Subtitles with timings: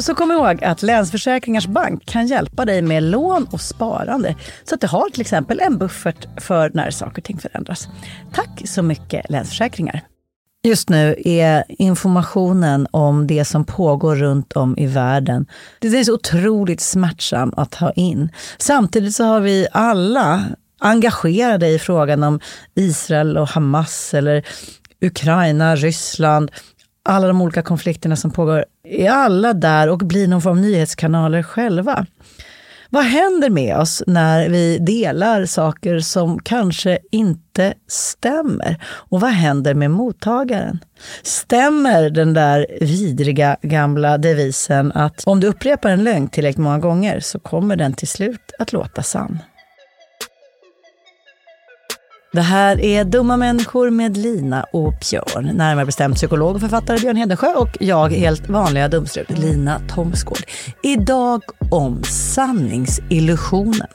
[0.00, 4.36] Så kom ihåg att Länsförsäkringars Bank kan hjälpa dig med lån och sparande.
[4.64, 7.88] Så att du har till exempel en buffert för när saker och ting förändras.
[8.32, 10.00] Tack så mycket Länsförsäkringar.
[10.66, 15.46] Just nu är informationen om det som pågår runt om i världen,
[15.78, 18.32] det är så otroligt smärtsam att ha in.
[18.58, 20.44] Samtidigt så har vi alla
[20.80, 22.40] engagerade i frågan om
[22.74, 24.46] Israel och Hamas eller
[25.00, 26.50] Ukraina, Ryssland,
[27.04, 31.42] alla de olika konflikterna som pågår, är alla där och blir någon form av nyhetskanaler
[31.42, 32.06] själva.
[32.90, 38.76] Vad händer med oss när vi delar saker som kanske inte stämmer?
[38.84, 40.78] Och vad händer med mottagaren?
[41.22, 47.20] Stämmer den där vidriga gamla devisen att om du upprepar en lögn tillräckligt många gånger
[47.20, 49.38] så kommer den till slut att låta sann?
[52.34, 55.50] Det här är Dumma människor med Lina och Björn.
[55.56, 60.38] Närmare bestämt psykolog och författare Björn Hedensjö och jag, helt vanliga dumstrut, Lina Thomsgård.
[60.82, 63.88] Idag om sanningsillusionen.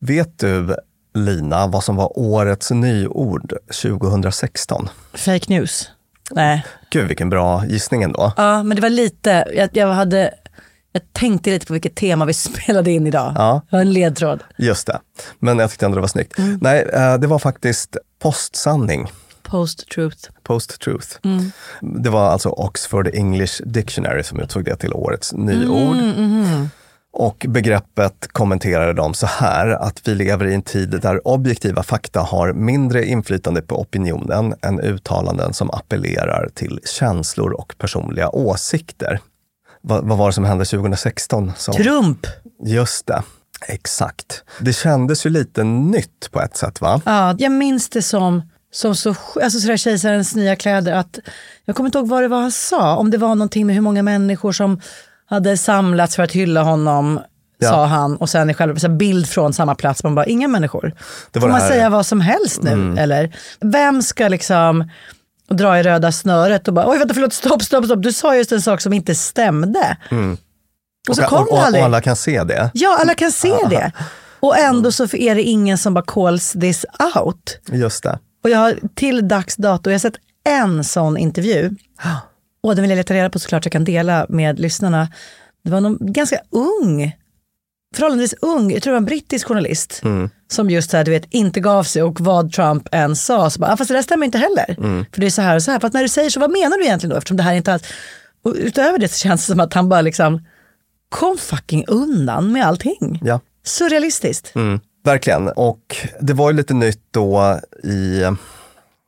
[0.00, 0.76] Vet du,
[1.14, 3.52] Lina, vad som var årets nyord
[3.82, 4.88] 2016?
[5.14, 5.90] Fake news.
[6.30, 6.64] Nej.
[6.90, 8.32] Gud, vilken bra gissning ändå.
[8.36, 10.34] Ja, men det var lite, jag, jag hade,
[10.92, 13.32] jag tänkte lite på vilket tema vi spelade in idag.
[13.36, 13.62] Ja.
[13.70, 14.44] Det var en ledtråd.
[14.56, 15.00] Just det.
[15.38, 16.38] Men jag tyckte ändå det var snyggt.
[16.38, 16.58] Mm.
[16.62, 19.06] Nej, eh, det var faktiskt postsanning.
[19.42, 20.30] Post-truth.
[20.42, 21.08] Post-truth.
[21.24, 21.52] Mm.
[21.80, 25.96] Det var alltså Oxford English Dictionary som utsåg det till årets nyord.
[25.96, 26.68] Mm, mhm.
[27.14, 32.20] Och begreppet kommenterade de så här, att vi lever i en tid där objektiva fakta
[32.20, 39.20] har mindre inflytande på opinionen än uttalanden som appellerar till känslor och personliga åsikter.
[39.82, 41.52] Vad, vad var det som hände 2016?
[41.56, 42.26] Som, Trump.
[42.64, 43.22] just det,
[43.68, 44.44] exakt.
[44.60, 47.00] Det kändes ju lite nytt på ett sätt va?
[47.04, 48.42] Ja, jag minns det som,
[48.72, 50.92] som så, alltså sådär kejsarens nya kläder.
[50.92, 51.18] Att,
[51.64, 52.96] jag kommer inte ihåg vad det var han sa.
[52.96, 54.80] Om det var någonting med hur många människor som
[55.26, 57.20] hade samlats för att hylla honom,
[57.58, 57.68] Ja.
[57.68, 58.16] sa han.
[58.16, 60.04] Och sen i själva så bild från samma plats.
[60.04, 60.92] Man bara, inga människor.
[61.32, 62.94] Det Får det man säga vad som helst nu?
[62.98, 63.36] Eller?
[63.60, 64.90] Vem ska liksom
[65.50, 68.02] dra i röda snöret och bara, oj vänta förlåt, stopp, stopp, stopp.
[68.02, 69.96] Du sa just en sak som inte stämde.
[71.08, 71.82] Och så och, kom och, och, aldrig.
[71.82, 72.70] och alla kan se det.
[72.74, 73.92] Ja, alla kan se det.
[74.40, 77.58] Och ändå så är det ingen som bara calls this out.
[77.72, 78.18] Just det.
[78.44, 81.70] Och jag har till dags dato, jag har sett en sån intervju.
[82.62, 85.08] Och den vill jag leta reda på såklart, jag kan dela med lyssnarna.
[85.64, 87.16] Det var någon ganska ung,
[87.92, 90.02] förhållandevis ung, jag tror det var en brittisk journalist.
[90.50, 93.60] Som just så här, du vet, inte gav sig och vad Trump än sa, så
[93.60, 94.74] bara, ah, fast det där stämmer inte heller.
[95.12, 95.80] För det är så här och så här.
[95.80, 97.16] Fast när du säger så, vad menar du egentligen då?
[97.16, 97.82] Eftersom det här inte alls...
[98.44, 100.46] Och utöver det så känns det som att han bara liksom
[101.08, 103.20] kom fucking undan med allting.
[103.24, 103.40] Ja.
[103.64, 104.54] Surrealistiskt.
[104.54, 105.48] Mm, verkligen.
[105.48, 108.22] Och det var ju lite nytt då i...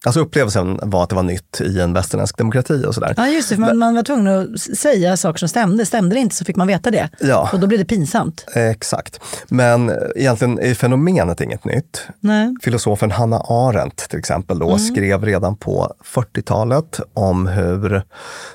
[0.06, 3.14] Alltså upplevelsen var att det var nytt i en västerländsk demokrati och sådär.
[3.16, 5.86] Ja just det, för man, man var tvungen att säga saker som stämde.
[5.86, 7.08] Stämde det inte så fick man veta det.
[7.20, 7.50] Ja.
[7.52, 8.46] Och då blev det pinsamt.
[8.54, 9.20] Exakt.
[9.48, 12.06] Men eh, egentligen är fenomenet inget nytt.
[12.20, 12.54] Nej.
[12.62, 18.02] Filosofen Hanna Arendt till exempel då skrev redan på 40-talet om hur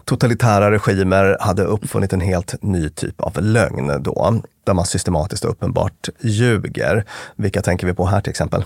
[0.06, 5.52] totalitära regimer hade uppfunnit en helt ny typ av lögn då, där man systematiskt och
[5.52, 7.06] uppenbart ljuger.
[7.36, 8.64] Vilka tänker vi på här till exempel?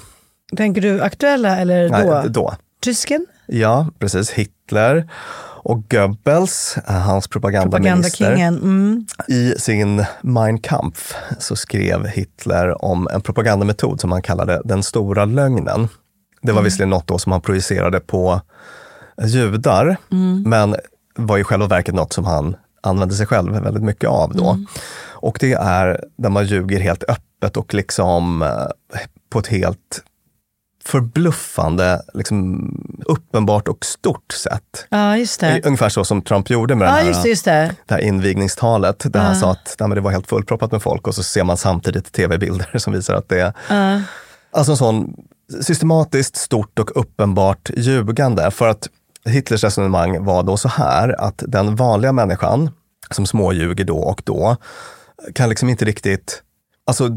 [0.57, 1.95] Tänker du aktuella eller då?
[1.95, 2.53] Nej, då.
[2.83, 3.25] Tysken?
[3.47, 4.31] Ja, precis.
[4.31, 5.09] Hitler
[5.63, 8.31] och Goebbels, eh, hans propagandaminister.
[8.33, 9.05] Mm.
[9.27, 15.25] I sin Mein Kampf så skrev Hitler om en propagandametod som han kallade den stora
[15.25, 15.87] lögnen.
[16.41, 18.41] Det var visserligen något då som han projicerade på
[19.23, 19.97] judar,
[20.45, 20.75] men
[21.15, 24.57] var i själva verket något som han använde sig själv väldigt mycket av då.
[25.11, 28.67] Och det är där man ljuger helt öppet och liksom eh,
[29.29, 30.03] på ett helt
[30.85, 32.69] förbluffande, liksom,
[33.05, 34.85] uppenbart och stort sätt.
[34.89, 35.61] Ja, just det.
[35.65, 37.29] Ungefär så som Trump gjorde med den Ja, här just det.
[37.29, 37.75] Just det.
[37.85, 41.15] det här invigningstalet där han sa att nej, det var helt fullproppat med folk och
[41.15, 44.01] så ser man samtidigt tv-bilder som visar att det är Ja.
[44.51, 45.13] alltså en sån
[45.61, 48.51] systematiskt stort och uppenbart ljugande.
[48.51, 48.87] För att
[49.25, 52.69] Hitlers resonemang var då så här att den vanliga människan
[53.11, 54.57] som småljuger då och då
[55.35, 56.43] kan liksom inte riktigt
[56.85, 57.09] Alltså,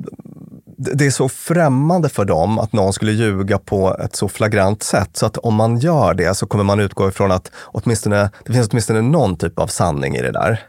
[0.76, 5.16] det är så främmande för dem att någon skulle ljuga på ett så flagrant sätt.
[5.16, 8.68] Så att om man gör det så kommer man utgå ifrån att åtminstone, det finns
[8.68, 10.60] åtminstone någon typ av sanning i det där.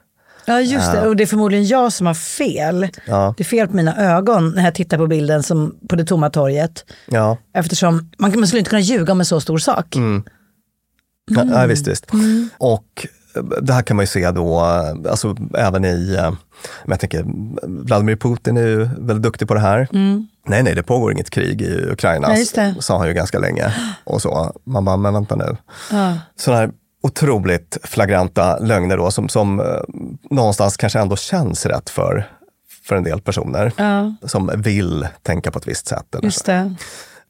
[0.46, 1.08] Ja, just det.
[1.08, 2.88] Och det är förmodligen jag som har fel.
[3.06, 3.34] Ja.
[3.38, 6.30] Det är fel på mina ögon när jag tittar på bilden som på det tomma
[6.30, 6.86] torget.
[7.06, 9.96] Ja, Eftersom man, man skulle inte kunna ljuga om en så stor sak.
[9.96, 10.24] Mm.
[11.32, 12.06] ja, ja visst, visst.
[12.58, 13.10] Och eh,
[13.62, 14.60] det här kan man ju se då,
[15.10, 16.32] alltså även i, eh,
[16.84, 17.26] men jag tänker,
[17.64, 19.88] Vladimir Putin är ju väldigt duktig på det här.
[20.48, 23.74] Nej, nej, det pågår inget krig i Ukraina, Nej, sa han ju ganska länge.
[24.04, 25.58] Och så, man bara, men vänta nu.
[25.92, 26.18] Ja.
[26.36, 26.72] Sådana här
[27.04, 29.66] otroligt flagranta lögner då, som, som eh,
[30.30, 32.30] någonstans kanske ändå känns rätt för,
[32.88, 33.72] för en del personer.
[33.78, 36.16] Ja, Som vill tänka på ett visst sätt.
[36.16, 36.76] Eller just det.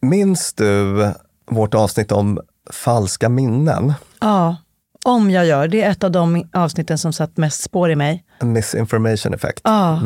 [0.01, 1.11] Minns du
[1.51, 2.39] vårt avsnitt om
[2.71, 3.93] falska minnen?
[4.19, 4.55] Ja,
[5.11, 5.67] om jag gör.
[5.67, 8.23] Det är ett av de avsnitten som satt mest spår i mig.
[8.41, 9.61] A misinformation effect.
[9.63, 10.01] Ja,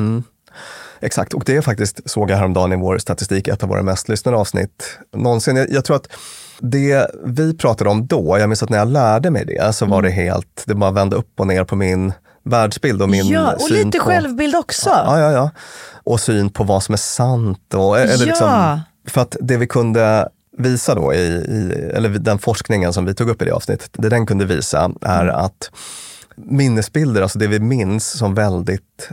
[1.03, 4.09] Exakt, och det är faktiskt, såg jag häromdagen i vår statistik, ett av våra mest
[4.09, 5.55] lyssnade avsnitt någonsin.
[5.55, 6.07] Jag, jag tror att
[6.59, 10.01] det vi pratade om då, jag minns att när jag lärde mig det så var
[10.01, 13.71] det helt, det bara vände upp och ner på min världsbild och min ja och
[13.71, 14.89] lite på, självbild också.
[14.89, 15.49] Ja, ja, ja.
[16.03, 17.73] Och syn på vad som är sant.
[17.73, 18.25] Och, eller Ja.
[18.25, 23.13] liksom, för att det vi kunde visa då, i, i, eller den forskningen som vi
[23.13, 25.35] tog upp i det avsnittet, det den kunde visa är Mm.
[25.35, 25.71] att
[26.35, 29.09] minnesbilder, alltså det vi minns som väldigt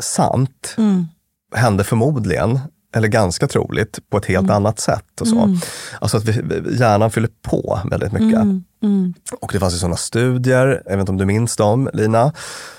[0.00, 1.06] sant, Mm.
[1.54, 2.60] hände förmodligen
[2.94, 4.56] eller ganska troligt, på ett helt Mm.
[4.56, 5.20] annat sätt.
[5.20, 5.56] och så.
[6.00, 6.32] Alltså att vi,
[6.78, 8.40] hjärnan fyller på väldigt mycket.
[8.82, 9.14] Mm.
[9.40, 12.32] Och det fanns ju sådana studier, jag vet inte om du minns dem Lina,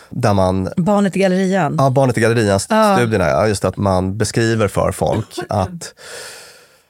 [0.09, 1.75] där man Barnet i gallerian.
[1.77, 2.95] Ja, Barnet i gallerian Ja.
[2.97, 5.93] studierna, ja, just att man beskriver för folk att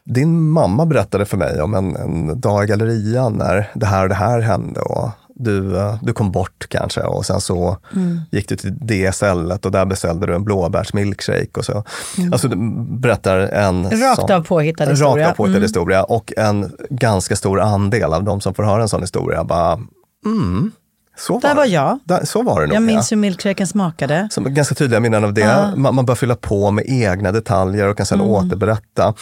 [0.10, 4.10] din mamma berättade för mig om en, en dag i gallerian när det här och
[4.10, 8.20] det här hände och du, eh, du kom bort kanske och sen så Mm.
[8.32, 11.84] gick du till det stället och där beställde du en blåbärsmilkshake och så.
[12.32, 12.56] Alltså du
[13.00, 14.00] berättar en Mm.
[14.02, 15.24] Rakt sån- av påhittad en historia.
[15.28, 15.64] Rakt av påhittad Mm.
[15.64, 19.80] historia och en ganska stor andel av de som får höra en sån historia bara,
[20.26, 20.72] mm,
[21.20, 21.70] så Där var var det.
[21.72, 22.00] jag.
[22.04, 22.76] Där, så var det nog.
[22.76, 22.86] Jag ja.
[22.86, 24.28] minns hur milkshaken smakade.
[24.32, 25.42] Som ganska tydliga minnen av det.
[25.42, 25.76] Ja.
[25.76, 28.32] Man, man bör fylla på med egna detaljer och kan sedan Mm.
[28.32, 29.14] återberätta.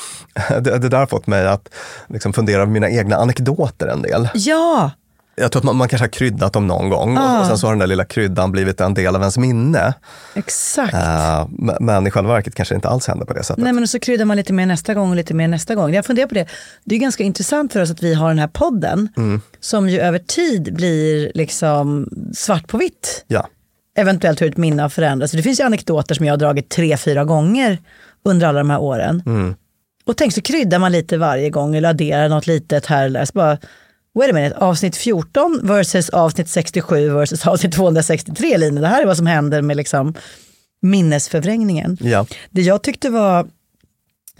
[0.62, 1.70] Det, det där har fått mig att
[2.10, 4.30] liksom fundera över mina egna anekdoter en del.
[4.34, 4.92] Ja!
[5.42, 7.40] Jag tror att man, man kanske har kryddat dem någon gång Ah.
[7.42, 9.94] och sen så har den där lilla kryddan blivit en del av ens minne.
[10.36, 10.94] Exakt.
[10.94, 13.64] M- men i själva verket kanske det inte alls händer på det sättet.
[13.64, 15.94] Nej men så kryddar man lite mer nästa gång och lite mer nästa gång.
[15.94, 16.48] Jag funderar på det.
[16.84, 19.42] Det är ganska intressant för oss att vi har den här podden Mm.
[19.60, 23.26] som ju över tid blir liksom svart på vitt.
[23.28, 23.48] Ja.
[23.98, 25.32] Eventuellt hur ett minne har förändrats.
[25.34, 27.78] Det finns ju anekdoter som jag har dragit tre, fyra gånger
[28.26, 29.24] under alla de här åren.
[29.26, 29.56] Mm.
[30.06, 33.26] Och tänk så kryddar man lite varje gång eller adderar något litet här eller där.
[33.26, 33.58] Så bara,
[34.18, 38.82] wait a minute, avsnitt 14 versus avsnitt 67 versus avsnitt 263 Lina.
[38.82, 40.14] Det här är vad som händer med liksom
[40.82, 41.98] minnesförvrängningen.
[42.02, 42.26] Ja.
[42.50, 43.48] Det jag tyckte var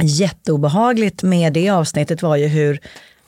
[0.02, 2.80] jätteobehagligt med det avsnittet var ju hur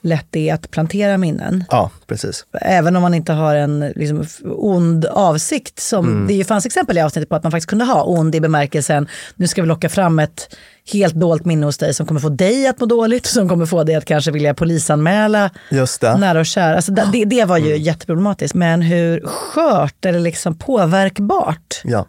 [0.01, 1.63] lätt det är att plantera minnen.
[1.69, 2.45] ja, precis.
[2.61, 4.25] Även om man inte har en liksom,
[4.57, 5.79] ond avsikt.
[5.79, 6.27] Som, Mm.
[6.27, 9.47] Det fanns exempel i avsnittet på att man faktiskt kunde ha ond i bemärkelsen nu
[9.47, 10.55] ska vi locka fram ett
[10.93, 13.83] helt dolt minne hos dig som kommer få dig att må dåligt, som kommer få
[13.83, 16.17] dig att kanske vilja polisanmäla Just det.
[16.17, 16.75] nära och kära.
[16.75, 18.55] Alltså, det, det- var ju jätteproblematiskt.
[18.55, 20.57] Men hur skört eller liksom
[21.03, 22.05] påverkbart Ja.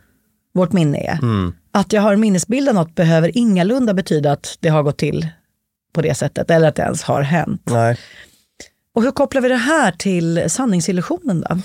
[0.54, 1.18] vårt minne är.
[1.23, 1.52] Mm.
[1.73, 5.28] Att jag har en minnesbild av något behöver ingalunda betyda att det har gått till
[5.92, 7.62] på det sättet eller att det ens har hänt.
[7.64, 7.97] Nej.
[8.94, 11.56] Och hur kopplar vi det här till sanningsillusionen då?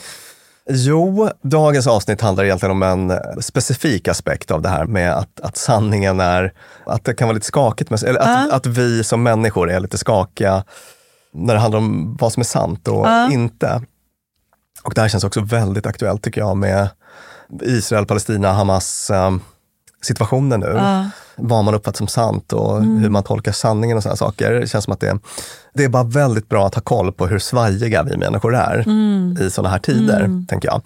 [0.70, 3.13] Jo, dagens avsnitt handlar egentligen om en
[3.44, 6.53] specifik aspekt av det här med att, att sanningen är,
[6.86, 8.55] att det kan vara lite skakigt, med, eller att, Ja.
[8.55, 10.63] att vi som människor är lite skakiga
[11.34, 13.32] när det handlar om vad som är sant och Ja.
[13.32, 13.82] inte.
[14.84, 16.89] Och det här känns också väldigt aktuellt tycker jag med
[17.62, 19.32] Israel, Palestina, Hamas eh,
[20.05, 20.74] situationen nu.
[20.75, 21.09] Ja.
[21.35, 22.97] Vad man uppfattar som sant och Mm.
[22.97, 24.51] hur man tolkar sanningen och sådana saker.
[24.53, 25.17] Det känns som att det,
[25.74, 29.38] det är bara väldigt bra att ha koll på hur svajiga vi människor är Mm.
[29.41, 30.81] i sådana här tider, tänker jag.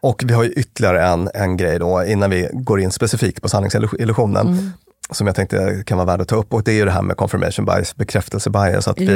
[0.00, 3.48] Och vi har ju ytterligare en, en grej då, innan vi går in specifikt på
[3.48, 4.70] sanningsillusionen, Mm.
[5.10, 6.54] som jag tänkte kan vara värd att ta upp.
[6.54, 9.06] Och det är ju det här med confirmation bias, bekräftelse bias, att vi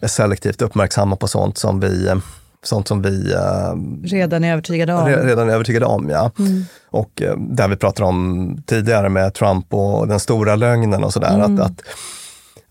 [0.00, 2.10] är selektivt uppmärksamma på sånt som vi,
[2.66, 4.96] sånt som vi eh, Redan är övertygad om.
[5.06, 6.08] re- redan är övertygade om.
[6.10, 6.30] Ja.
[6.90, 11.38] Och eh, där vi pratade om tidigare med Trump och den stora lögnen och sådär.
[11.38, 11.80] Att, att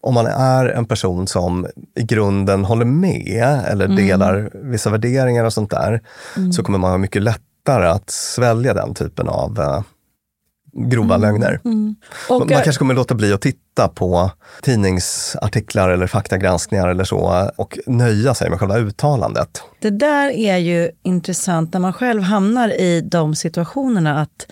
[0.02, 5.54] om man är en person som i grunden håller med eller delar vissa värderingar och
[5.54, 6.02] sånt där,
[6.56, 9.82] så kommer man ha mycket lättare att svälja den typen av eh,
[10.76, 11.60] grova lögner.
[11.64, 11.96] Och, Man,
[12.30, 17.80] man eh, kanske kommer låta bli att titta på tidningsartiklar eller faktagranskningar eller så och
[17.88, 19.62] nöja sig med själva uttalandet.
[19.80, 24.22] Det där är ju intressant när man själv hamnar i de situationerna.
[24.22, 24.48] att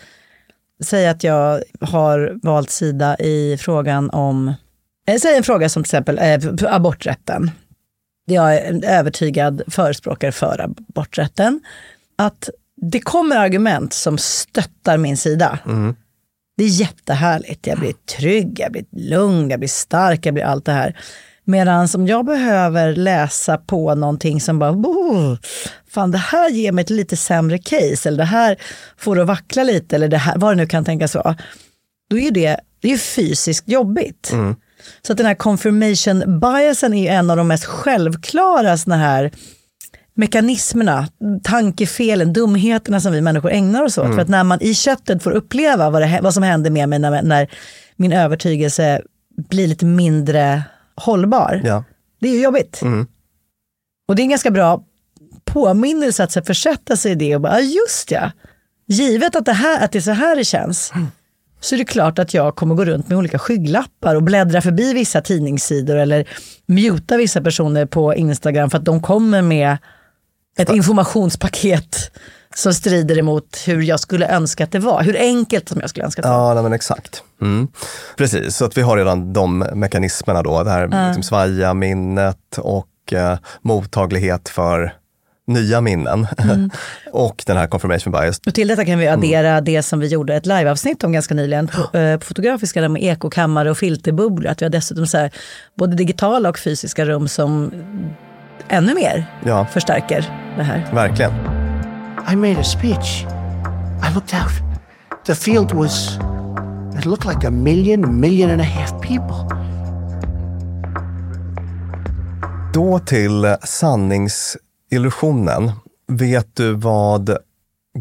[0.84, 4.53] Säga att jag har valt sida i frågan om,
[5.08, 7.51] eh, säg en fråga som till exempel eh, aborträtten.
[8.25, 11.62] Jag är en övertygad förespråkare för aborträtten.
[12.15, 12.50] Att
[12.92, 15.60] det kommer argument som stöttar min sida.
[15.65, 15.96] Mm.
[16.58, 17.68] Det är jättehärligt.
[17.68, 20.98] Jag blir trygg, jag blir lugn, jag blir stark, jag blir allt det här.
[21.46, 25.38] Medan om jag behöver läsa på någonting som bara, oh,
[25.90, 28.58] fan det här ger mig ett lite sämre case, eller det här
[28.98, 31.36] får att vackla lite, eller det här, vad det nu kan tänkas vara.
[32.10, 34.32] Då är det, det är fysiskt jobbigt.
[35.02, 39.32] Så att den här confirmation biasen är en av de mest självklara såna här
[40.15, 41.08] mekanismerna,
[41.43, 44.15] tankefelen, dumheterna som vi människor ägnar oss åt.
[44.15, 47.00] För att när man i köttet får uppleva vad, det, vad som händer med mig
[47.00, 47.48] när, när
[47.96, 49.01] min övertygelse
[49.50, 50.63] blir lite mindre
[50.96, 51.62] hållbar.
[51.63, 51.84] Ja.
[52.20, 52.82] Det är ju jobbigt.
[54.08, 54.84] Och det är en ganska bra
[55.46, 58.32] påminnelse att så försätta sig i det och bara, ja just ja.
[58.88, 60.93] Givet att det, här, att det är så här det känns,
[61.60, 64.93] så är det klart att jag kommer gå runt med olika skygglappar och bläddra förbi
[64.93, 66.29] vissa tidningssidor eller
[66.65, 69.77] muta vissa personer på Instagram för att de kommer med
[70.58, 72.12] ett informationspaket
[72.56, 75.04] som strider emot hur jag skulle önska att det var.
[75.04, 76.48] Hur enkelt som jag skulle önska att det var.
[76.48, 77.24] Ja, nej, men exakt.
[77.42, 77.68] Mm.
[78.18, 83.14] Precis, så att vi har redan de mekanismerna då, det här liksom svaja minnet och
[83.14, 84.94] eh, mottaglighet för
[85.48, 86.28] nya minnen
[87.12, 88.40] och den här confirmation bias.
[88.48, 91.68] Och till detta kan vi addera det som vi gjorde ett liveavsnitt om ganska nyligen
[91.68, 94.52] på, eh, på Fotografiska där med ekokammare och filterbubblor.
[94.52, 95.32] Att vi har dessutom så här,
[95.78, 97.72] både digitala och fysiska rum som
[98.70, 100.22] ännu mer Ja, förstärker
[100.58, 100.89] det här.
[100.93, 101.32] verkligen.
[102.32, 103.25] I made a speech.
[104.10, 104.53] I looked out.
[105.25, 106.17] The field was,
[107.00, 109.36] it looked like a million, million and a half people.
[112.74, 115.72] Då till sanningsillusionen.
[116.08, 117.38] Vet du vad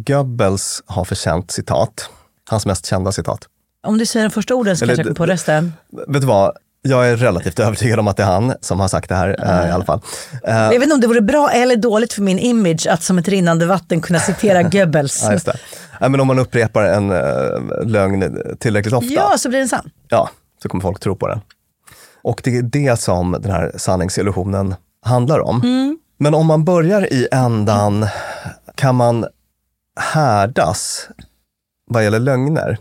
[0.06, 2.10] Goebbels har för känt citat?
[2.50, 3.46] Hans mest kända citat.
[3.86, 5.72] Om du säger de första orden så Eller kanske jag kommer på resten.
[6.08, 6.56] Vet du vad?
[6.82, 9.28] Jag är relativt övertygad om att det är han som har sagt det här
[9.62, 10.00] eh, i alla fall.
[10.42, 13.28] Jag vet inte om det vore bra eller dåligt för min image att som ett
[13.28, 15.22] rinnande vatten kunna citera Goebbels.
[15.46, 15.52] ja.
[16.00, 19.90] Nej, men om man upprepar en eh, lögn tillräckligt ofta, Ja, så blir den sann.
[20.08, 20.30] ja,
[20.62, 21.40] så kommer folk tro på den.
[22.22, 24.74] Och det är det som den här sanningsillusionen
[25.04, 25.62] handlar om.
[26.18, 28.06] Men om man börjar i ändan,
[28.74, 29.26] kan man
[30.00, 31.08] härdas
[31.86, 32.78] vad gäller lögner?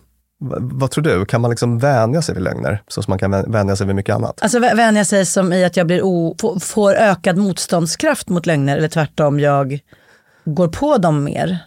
[0.59, 1.25] Vad tror du?
[1.25, 3.95] Kan man liksom vänja sig vid lögner så som man kan vä- vänja sig vid
[3.95, 4.41] mycket annat?
[4.41, 8.45] Alltså vä- vänja sig som i att jag blir o- få- får ökad motståndskraft mot
[8.45, 9.79] lögner eller tvärtom jag
[10.45, 11.57] går på dem mer.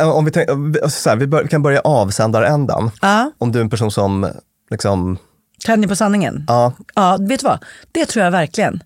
[0.00, 2.90] Äh, om vi, tänk, vi- så här, vi, bör, vi kan börja avsändarändan.
[3.02, 4.28] Ja, Om du är en person som
[4.70, 5.18] liksom,
[5.66, 6.44] tänder på sanningen.
[6.48, 7.64] ja, Ja, vet du vad?
[7.92, 8.82] Det tror jag verkligen.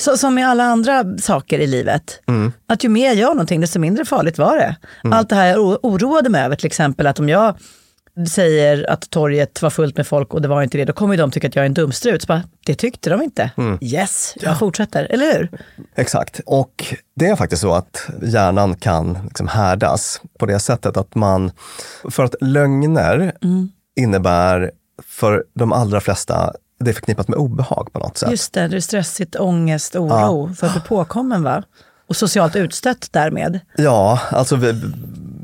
[0.00, 2.20] Så, som med alla andra saker i livet.
[2.28, 2.52] Mm.
[2.66, 4.76] Att ju mer jag gör någonting, desto mindre farligt var det.
[5.12, 7.54] Allt det här jag oroade mig över, till exempel att om jag
[8.28, 11.20] säger att torget var fullt med folk och det var inte det, då kommer ju
[11.20, 12.22] de tycka att jag är en dumstrut.
[12.22, 13.50] Så bara, det tyckte de inte.
[13.56, 13.78] Mm.
[13.80, 15.48] Yes, jag fortsätter, eller hur?
[15.94, 16.40] Exakt.
[16.46, 16.84] Och
[17.16, 21.50] det är faktiskt så att hjärnan kan liksom härdas på det sättet att man,
[22.10, 23.32] för att lögner
[23.96, 24.70] innebär
[25.06, 28.30] för de allra flesta, det är förknippat med obehag på något sätt.
[28.30, 31.62] Just det, det är stressigt, ångest, oro för att bli påkommen va?
[32.06, 33.60] Och socialt utstött därmed.
[33.76, 34.74] Ja, alltså vi,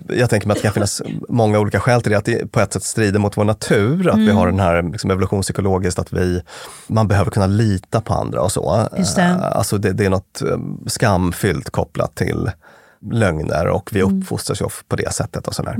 [0.08, 2.18] jag tänker mig att det kan finnas många olika skäl till det.
[2.18, 4.08] Att det på ett sätt strider mot vår natur.
[4.08, 4.36] Att vi Mm.
[4.36, 6.42] har den här liksom evolutionspsykologiskt, att vi,
[6.86, 8.88] man behöver kunna lita på andra och så.
[8.98, 9.22] Just det.
[9.22, 12.50] Eh, Alltså det, det är något eh, skamfyllt kopplat till
[13.12, 14.18] lögner och vi Mm.
[14.20, 15.48] uppfostras ju på det sättet.
[15.48, 15.76] Och, sådär.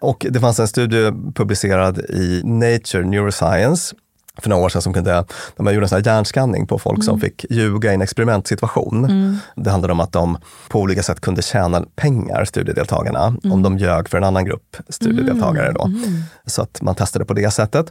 [0.00, 3.94] och det fanns en studie publicerad i Nature Neuroscience
[4.38, 5.24] för några år sedan som kunde,
[5.56, 7.02] man gjorde en sån hjärnskanning på folk Mm.
[7.02, 9.38] som fick ljuga i en experimentsituation.
[9.56, 13.52] Det handlade om att de på olika sätt kunde tjäna pengar, studiedeltagarna, Mm.
[13.52, 15.72] om de ljög för en annan grupp studiedeltagare.
[15.72, 15.90] Då.
[16.46, 17.90] Så att man testade på det sättet.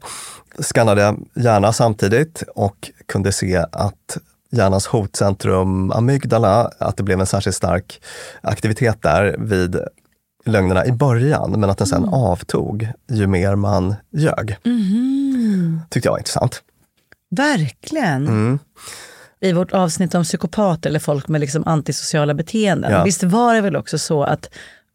[0.60, 4.17] Skannade hjärna samtidigt och kunde se att
[4.51, 8.01] hjärnans hotcentrum amygdala, att det blev en särskilt stark
[8.41, 9.79] aktivitet där vid
[10.47, 14.57] lögnerna i början, men att den sen avtog ju mer man ljög.
[15.89, 16.62] Tyckte jag var intressant.
[17.29, 18.27] Verkligen.
[18.27, 18.60] Mm.
[19.39, 22.91] I vårt avsnitt om psykopater eller folk med liksom antisociala beteenden.
[22.91, 23.03] Ja.
[23.03, 24.49] Visst var det väl också så att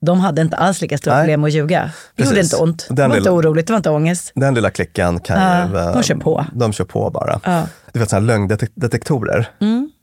[0.06, 1.90] de hade inte alls lika stora problem att ljuga?
[2.16, 2.86] Det gjorde inte ont.
[2.90, 4.32] Det var inte lilla- oroligt, det var inte ångest.
[4.34, 5.76] Den lilla klicken kan Ja, ju...
[5.88, 6.46] eh, de kör på.
[6.52, 7.40] De kör på bara.
[7.44, 7.66] Ja.
[7.92, 9.50] Du vet sådana här lögndetektorer.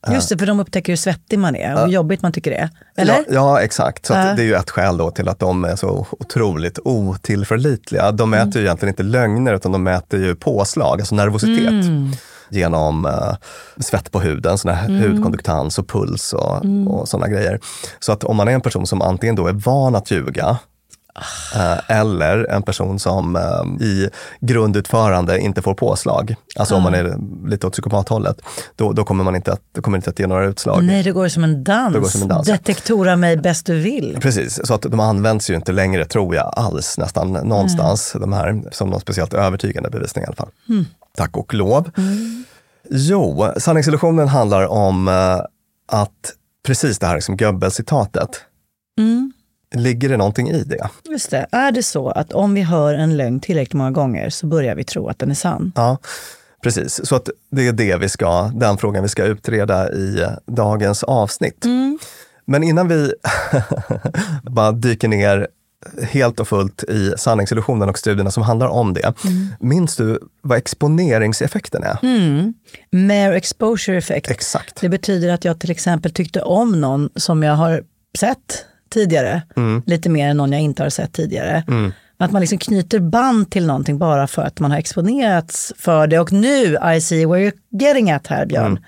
[0.08, 2.58] Just det, för de upptäcker hur svettig man är och hur jobbigt man tycker det
[2.58, 2.70] är.
[2.98, 3.14] Eller?
[3.14, 4.06] Ja, ja, exakt.
[4.06, 8.12] Så det är ju ett skäl då till att de är så otroligt otillförlitliga.
[8.12, 8.46] De Mm.
[8.48, 11.70] mäter ju egentligen inte lögner, utan de mäter ju påslag, alltså nervositet.
[11.70, 12.12] Mm.
[12.50, 13.34] Genom eh,
[13.80, 15.02] svett på huden, sån här Mm.
[15.12, 17.60] hudkonduktans och puls och, och sådana grejer.
[18.00, 20.58] Så att om man är en person som antingen då är van att ljuga,
[21.88, 27.18] eller en person som eh, i grundutförande inte får påslag, alltså om man är
[27.50, 28.42] lite åt psykopathållet,
[28.76, 30.84] då, då kommer man inte att, då kommer inte att ge några utslag.
[30.84, 31.94] Nej, det går som en dans.
[31.94, 32.48] Det går som en dans.
[32.48, 34.18] Detektora mig bäst du vill.
[34.22, 38.64] Precis, så att de används ju inte längre, tror jag, alls nästan någonstans, de här,
[38.72, 40.50] som någon speciellt övertygande bevisning i alla fall.
[41.18, 41.92] Tack och lov.
[42.90, 45.40] Jo, sanningsillusionen handlar om eh,
[45.92, 46.34] att
[46.66, 48.30] precis det här som Goebbels-citatet,
[49.76, 50.90] ligger det någonting i det?
[51.10, 51.48] Just det.
[51.52, 54.84] Är det så att om vi hör en lögn tillräckligt många gånger så börjar vi
[54.84, 55.72] tro att den är sann?
[55.76, 55.98] Ja,
[56.64, 57.06] precis.
[57.06, 61.66] Så att det är det vi ska, den frågan vi ska utreda i dagens avsnitt.
[62.46, 63.14] Men innan vi
[64.44, 65.48] bara dyker ner
[66.02, 69.14] helt och fullt i sanningsillusionen och studierna som handlar om det.
[69.60, 71.98] Minns du vad exponeringseffekten är?
[72.90, 74.32] Mere exposure effect.
[74.32, 74.82] Exakt.
[74.82, 77.84] Det betyder att jag till exempel tyckte om någon som jag har
[78.20, 79.42] sett tidigare,
[79.86, 81.64] lite mer än någon jag inte har sett tidigare.
[82.18, 86.20] Att man liksom knyter band till någonting bara för att man har exponerats för det.
[86.20, 88.80] Och nu, I see where you're getting at här Björn,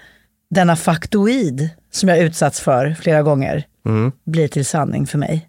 [0.49, 3.63] denna faktoid som jag utsatts för flera gånger
[4.25, 5.47] blir till sanning för mig.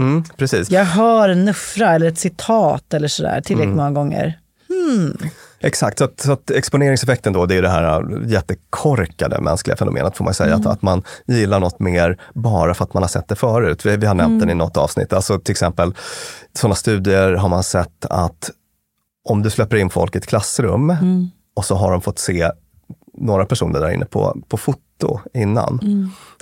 [0.00, 0.70] Mm, precis.
[0.70, 4.38] Jag hör en nuffra eller ett citat eller sådär tillräckligt många gånger.
[5.62, 10.24] Exakt, så att, så att exponeringseffekten då, det är det här jättekorkade mänskliga fenomenet får
[10.24, 10.54] man säga.
[10.54, 13.86] Att, att man gillar något mer bara för att man har sett det förut.
[13.86, 15.12] Vi, vi har nämnt den i något avsnitt.
[15.12, 15.94] Alltså till exempel,
[16.52, 18.50] sådana studier har man sett att
[19.24, 20.96] om du släpper in folk i ett klassrum
[21.56, 22.50] och så har de fått se
[23.14, 25.78] några personer där inne på, på foto innan,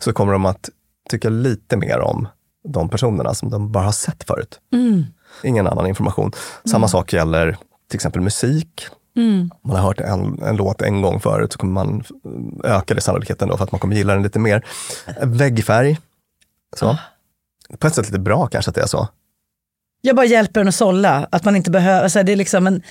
[0.00, 0.68] så kommer de att
[1.10, 2.28] tycka lite mer om
[2.68, 4.60] de personerna som de bara har sett förut.
[5.42, 6.32] Ingen annan information.
[6.70, 7.56] Samma sak gäller
[7.88, 8.86] till exempel musik.
[9.18, 12.04] Om man har hört en, en låt en gång förut så kommer man
[12.64, 14.64] öka det sannolikheten då för att man kommer gilla den lite mer.
[15.22, 15.98] Väggfärg.
[16.76, 16.98] Så.
[17.78, 19.08] På ett sätt lite bra kanske att det är så.
[20.00, 21.28] Jag bara hjälper en att sålla.
[21.32, 22.82] Att man inte behöver, alltså det är liksom en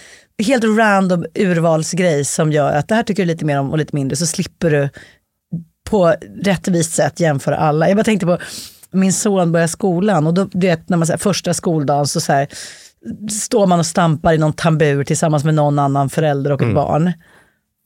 [0.45, 3.95] helt random urvalsgrej som gör att det här tycker du lite mer om och lite
[3.95, 4.89] mindre så slipper du
[5.89, 7.87] på rättvist sätt jämföra alla.
[7.87, 8.37] Jag bara tänkte på
[8.91, 12.33] min son börjar skolan och då, du vet, när man säger första skoldagen så, så
[12.33, 12.47] här,
[13.31, 17.13] står man och stampar i någon tambur tillsammans med någon annan förälder och ett barn.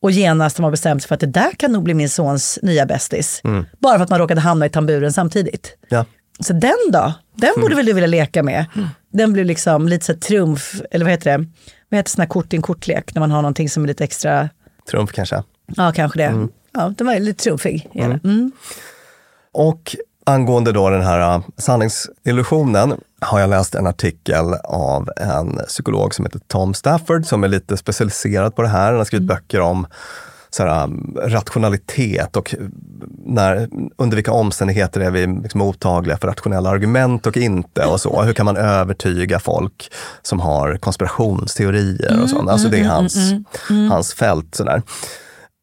[0.02, 2.60] Och genast har man bestämt sig för att det där kan nog bli min sons
[2.62, 3.42] nya bästis.
[3.80, 5.78] Bara för att man råkade hamna i tamburen samtidigt.
[5.90, 6.06] Ja.
[6.40, 7.14] Så den då?
[7.36, 8.66] Den borde väl du vilja leka med?
[9.14, 11.46] Den blir liksom lite så trumf, eller vad heter det?
[11.90, 14.50] Vad heter här kort i en kortlek när man har någonting som är lite extra,
[14.92, 15.44] Trumf kanske.
[15.68, 16.48] ja kanske det.
[16.74, 17.90] Ja, den var lite trumfig.
[17.94, 18.20] Mm.
[18.24, 18.52] Mm.
[19.54, 19.96] Och
[20.26, 26.26] angående då den här uh, sanningsillusionen har jag läst en artikel av en psykolog som
[26.26, 28.86] heter Tom Stafford som är lite specialiserad på det här.
[28.86, 29.88] Han har skrivit böcker om
[30.50, 32.56] så här, um, rationalitet och
[33.26, 38.22] när, under vilka omständigheter är vi liksom mottagliga för rationella argument och inte och så.
[38.24, 42.50] Hur kan man övertyga folk som har konspirationsteorier och sånt.
[42.50, 43.18] Alltså det är hans,
[43.90, 44.56] hans fält.
[44.56, 44.82] Sådär.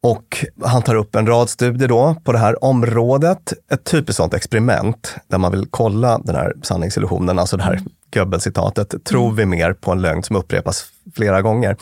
[0.03, 3.53] Och han tar upp en rad studier då på det här området.
[3.71, 7.79] Ett typiskt sånt experiment där man vill kolla den här sanningsillusionen, alltså det här
[8.11, 9.03] Goebbels-citatet.
[9.03, 10.85] Tror vi mer på en lögn som upprepas
[11.15, 11.77] flera gånger?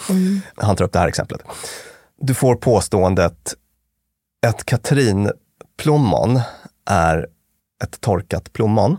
[0.56, 1.42] Han tar upp det här exemplet.
[2.20, 3.56] Du får påståendet
[4.48, 6.42] ett katrinplommon
[6.86, 7.28] är
[7.84, 8.98] ett torkat plommon.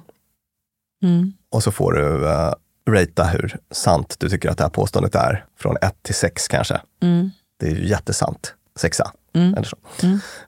[1.50, 2.52] Och så får du uh,
[2.90, 5.44] ratea hur sant du tycker att det här påståendet är.
[5.58, 6.80] Från 1 till 6 kanske.
[7.60, 8.54] Det är ju jättesant.
[8.78, 9.12] Sexa.
[9.34, 9.76] Eller så.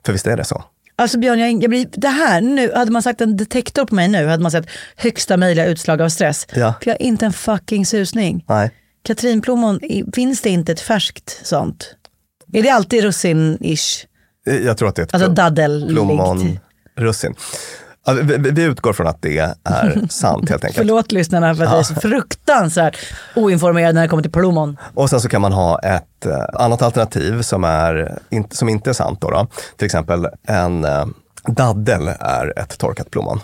[0.05, 0.63] För visst är det så?
[0.95, 4.07] Alltså Björn, jag, jag blir, det här nu, hade man sagt en detektor på mig
[4.07, 4.65] nu hade man sett
[4.95, 6.47] högsta möjliga utslag av stress.
[6.55, 6.73] Ja.
[6.83, 8.45] För jag har inte en fucking susning.
[8.49, 8.71] Nej.
[9.03, 9.79] Katrinplommon,
[10.15, 11.95] finns det inte ett färskt sånt?
[12.53, 14.05] Är det alltid russin-ish?
[14.45, 15.93] Jag tror att det är ett Alltså plom- daddellikt?
[15.93, 17.35] plommonrussin.
[18.05, 20.77] Ja, vi, vi utgår från att det är sant helt enkelt.
[20.77, 22.97] Förlåt lyssnarna för att jag är så fruktansvärt
[23.35, 24.77] oinformerad när det kommer till plommon.
[24.93, 28.17] Och sen så kan man ha ett eh, annat alternativ som, är,
[28.51, 29.21] som inte är sant.
[29.21, 29.47] Då, då.
[29.77, 31.05] Till exempel en eh,
[31.47, 33.39] daddel är ett torkat plommon.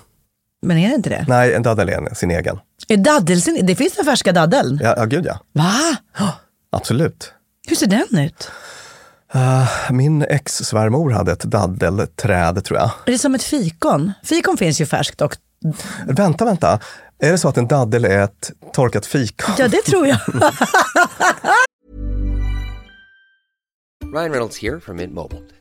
[0.62, 1.26] Men är det inte det?
[1.28, 2.60] Nej, en daddel är sin egen.
[2.88, 4.80] Är daddel, sin- det finns den färska daddeln?
[4.84, 5.40] Ja, ja gud ja.
[5.54, 5.74] Va?
[6.72, 7.34] Absolut.
[7.68, 8.52] Hur ser den ut?
[9.38, 12.90] Eh, min ex-svärmor hade ett daddelträd tror jag.
[13.06, 14.12] Är det som ett fikon?
[14.24, 15.36] Fikon finns ju färskt och
[16.08, 16.80] Vänta, vänta.
[17.20, 19.56] Är det så att en daddel är ett torkat fikon?
[19.58, 20.18] ja det tror jag.
[24.14, 25.42] Ryan Reynolds here from Mint Mobile.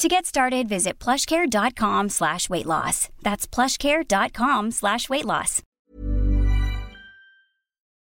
[0.00, 3.08] To get started, visit plushcare.com slash weight loss.
[3.22, 5.62] That's plushcare.com slash weight loss.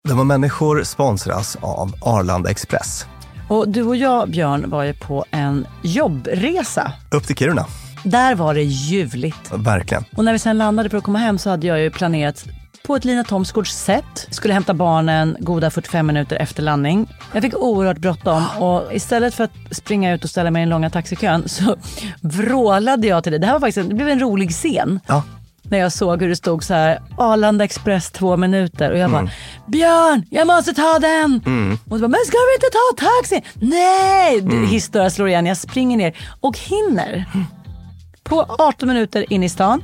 [0.07, 3.05] De var människor sponsras av Arlanda Express.
[3.49, 6.91] Och du och jag, Björn, var ju på en jobbresa.
[7.11, 7.65] Upp till Kiruna.
[8.03, 9.51] Där var det ljuvligt.
[9.53, 10.05] Verkligen.
[10.15, 12.45] Och när vi sen landade för att komma hem så hade jag ju planerat
[12.89, 14.27] på ett Lina Thomsgårds sätt.
[14.29, 17.07] Skulle hämta barnen goda 45 minuter efter landning.
[17.33, 20.69] Jag fick oerhört bråttom och istället för att springa ut och ställa mig i den
[20.69, 21.75] långa taxikön så
[22.21, 23.39] vrålade jag till dig.
[23.39, 24.99] Det här var faktiskt en, det blev en rolig scen.
[25.07, 25.23] Ja.
[25.61, 29.29] När jag såg hur det stod så här Arlanda Express två minuter och jag bara
[29.67, 31.41] Björn, jag måste ta den!
[31.89, 33.43] Och så bara, men ska vi inte ta taxi?
[33.53, 34.39] Nej!
[34.39, 34.67] Mm.
[34.67, 37.25] Historia slår igen, jag springer ner och hinner
[38.23, 39.83] på 18 minuter in i stan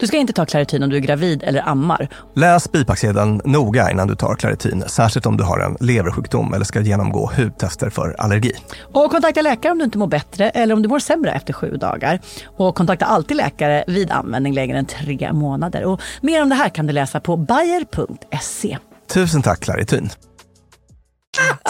[0.00, 2.08] Du ska inte ta Clarityn om du är gravid eller ammar.
[2.34, 6.80] Läs bipacksedeln noga innan du tar Claritin, särskilt om du har en leversjukdom eller ska
[6.80, 8.52] genomgå hudtester för allergi.
[8.92, 11.76] Och kontakta läkare om du inte mår bättre eller om du mår sämre efter sju
[11.76, 12.20] dagar.
[12.44, 15.84] Och kontakta alltid läkare vid användning längre än tre månader.
[15.84, 18.78] Och mer om det här kan du läsa på bayer.se.
[19.14, 20.10] Tusen tack Claritin.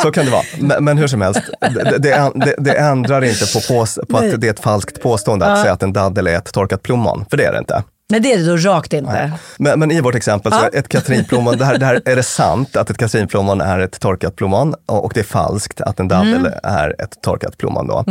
[0.03, 0.43] Så kan det vara.
[0.59, 4.51] Men, men hur som helst, det, det, det, ändrar inte på, på att det är
[4.51, 7.53] ett falskt påstående att säga att en daddel är ett torkat plommon, för det är
[7.53, 7.83] det inte.
[8.11, 9.33] Nej, det är det då rakt inte.
[9.59, 12.77] Men, men i vårt exempel, så ett katrinplommon, det här, det här är det sant
[12.77, 16.53] att ett katrinplommon är ett torkat plommon och, det är falskt att en daddel Mm.
[16.63, 17.87] är ett torkat plommon.
[17.87, 18.05] Då.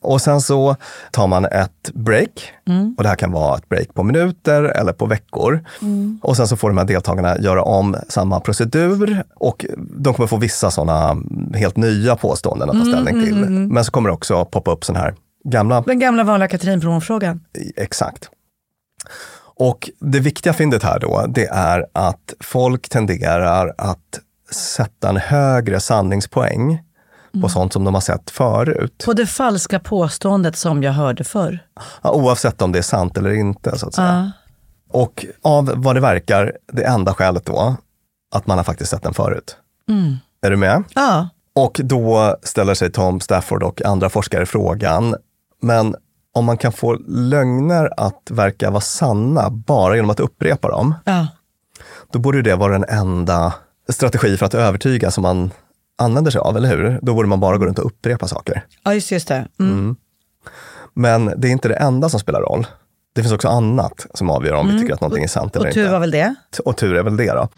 [0.00, 0.76] Och sen så
[1.10, 2.94] tar man ett break Mm.
[2.96, 5.64] och det här kan vara ett break på minuter eller på veckor.
[5.82, 6.18] Mm.
[6.22, 10.36] Och sen så får de här deltagarna göra om samma procedur och de kommer få
[10.36, 11.22] vissa sådana
[11.54, 13.34] helt nya påståenden Mm, att ta ställning till.
[13.48, 17.40] Men så kommer det också poppa upp sådana här gamla Den gamla vanliga Katrinplommon-frågan.
[17.76, 18.30] Exakt.
[19.56, 25.80] Och det viktiga fyndet här då, det är att folk tenderar att sätta en högre
[25.80, 26.82] sanningspoäng
[27.42, 29.02] på sånt som de har sett förut.
[29.04, 31.58] På det falska påståendet som jag hörde förr.
[32.02, 33.78] Ja, oavsett om det är sant eller inte.
[33.78, 34.32] så att säga.
[34.90, 37.76] Och av vad det verkar, det enda skälet då,
[38.34, 39.56] att man har faktiskt sett den förut.
[40.42, 40.84] Är du med?
[40.94, 41.28] Ja.
[41.54, 45.16] Och då ställer sig Tom Stafford och andra forskare frågan,
[45.62, 45.96] men
[46.34, 51.26] om man kan få lögner att verka vara sanna bara genom att upprepa dem, ja.
[52.12, 53.54] då borde det vara den enda
[53.88, 55.50] strategi för att övertyga som man
[55.98, 56.98] använder sig av, eller hur?
[57.02, 58.64] Då borde man bara gå runt och upprepa saker.
[58.84, 59.48] Ja, just, just det.
[59.60, 59.96] Mm.
[60.94, 62.66] Men det är inte det enda som spelar roll.
[63.14, 65.70] Det finns också annat som avgör om vi tycker att någonting är sant eller Mm.
[65.70, 65.92] Och tur inte.
[65.92, 66.34] var väl det.
[66.64, 67.48] Och tur är väl det då.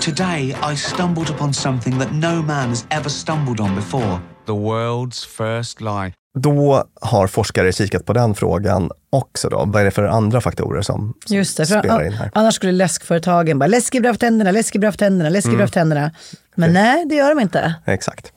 [0.00, 4.18] Today, I stumbled upon something that no man has ever stumbled on before.
[4.46, 6.12] The world's first lie.
[6.38, 9.48] Då har forskare kikat på den frågan också.
[9.48, 9.64] Då.
[9.66, 12.30] Vad är det för andra faktorer som, som Just det, spelar in här?
[12.34, 15.72] annars skulle läskföretagen bara läskig bra för tänderna, läskig bra för tänderna, läskig bra för
[15.72, 16.10] tänderna.
[16.54, 17.74] Men nej, det gör de inte.
[17.86, 18.32] Exakt.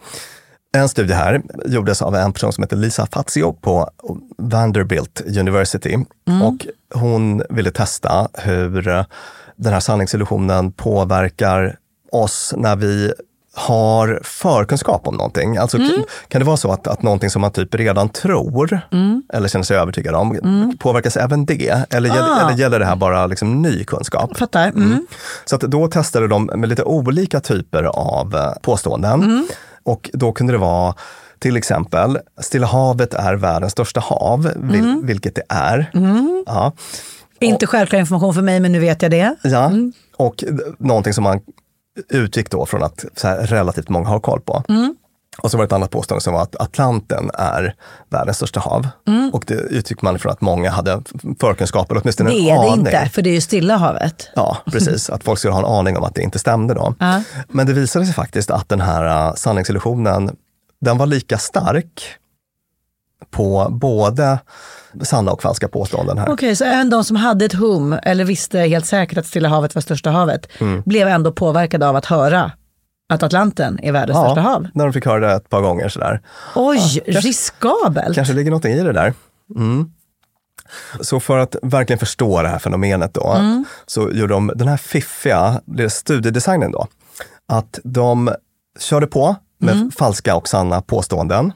[0.78, 3.90] En studie här gjordes av en person som heter Lisa Fazio på
[4.38, 5.98] Vanderbilt University.
[6.44, 6.68] Och
[7.00, 9.06] hon ville testa hur
[9.56, 11.78] den här sanningsillusionen påverkar
[12.12, 13.14] oss när vi
[13.56, 15.58] har förkunskap om någonting.
[15.58, 16.04] Alltså, Mm.
[16.28, 19.24] kan, det vara så att, att någonting som man typ redan tror Mm.
[19.34, 20.40] eller känner sig övertygad om,
[20.80, 21.86] påverkas även det?
[21.94, 22.42] Eller, Ah.
[22.48, 24.38] eller gäller det här bara liksom ny kunskap?
[24.38, 24.68] Fattar.
[24.68, 25.08] Mm.
[25.46, 29.24] Så att då testade de med lite olika typer av eh, påståenden.
[29.24, 29.48] Mm.
[29.84, 30.94] Och då kunde det vara
[31.40, 35.06] till exempel, Stilla havet är världens största hav, vil, Mm.
[35.06, 35.92] vilket det är.
[36.46, 36.72] Ja.
[37.40, 39.36] Inte självklar information för mig, men nu vet jag det.
[39.44, 39.72] Ja,
[40.18, 40.44] och
[40.80, 41.40] någonting som man
[42.10, 43.06] utgick då från att
[43.40, 44.64] relativt många har koll på.
[45.38, 47.76] Och så var det ett annat påstående som var att Atlanten är
[48.10, 48.88] världens största hav.
[49.34, 51.02] Och det utgick man ifrån att många hade
[51.40, 52.80] förkunskap eller åtminstone Det en är det aning.
[52.80, 54.30] inte, för det är ju Stilla havet.
[54.36, 55.10] Ja, precis.
[55.16, 56.96] Att folk skulle ha en aning om att det inte stämde då.
[57.00, 57.22] Ja.
[57.50, 60.36] Men det visade sig faktiskt att den här uh, sanningsillusionen,
[60.82, 62.04] den var lika stark
[63.32, 64.40] på både
[65.02, 66.30] sanna och falska påståenden här.
[66.30, 69.76] Okej, så även de som hade ett hum, eller visste helt säkert att Stilla havet
[69.76, 70.82] var största havet, Mm.
[70.86, 72.52] blev ändå påverkade av att höra
[73.10, 74.68] att Atlanten är världens största hav.
[74.74, 76.22] när de fick höra det ett par gånger sådär.
[76.56, 78.16] Oj, riskabelt.
[78.16, 79.14] Kanske ligger något i det där.
[79.56, 79.90] Mm.
[81.02, 83.66] Så för att verkligen förstå det här fenomenet då, Mm.
[83.86, 86.88] så gjorde de den här fiffiga studiedesignen då.
[87.48, 88.30] Att de
[88.80, 89.92] körde på med Mm.
[89.92, 91.54] falska och sanna påståenden.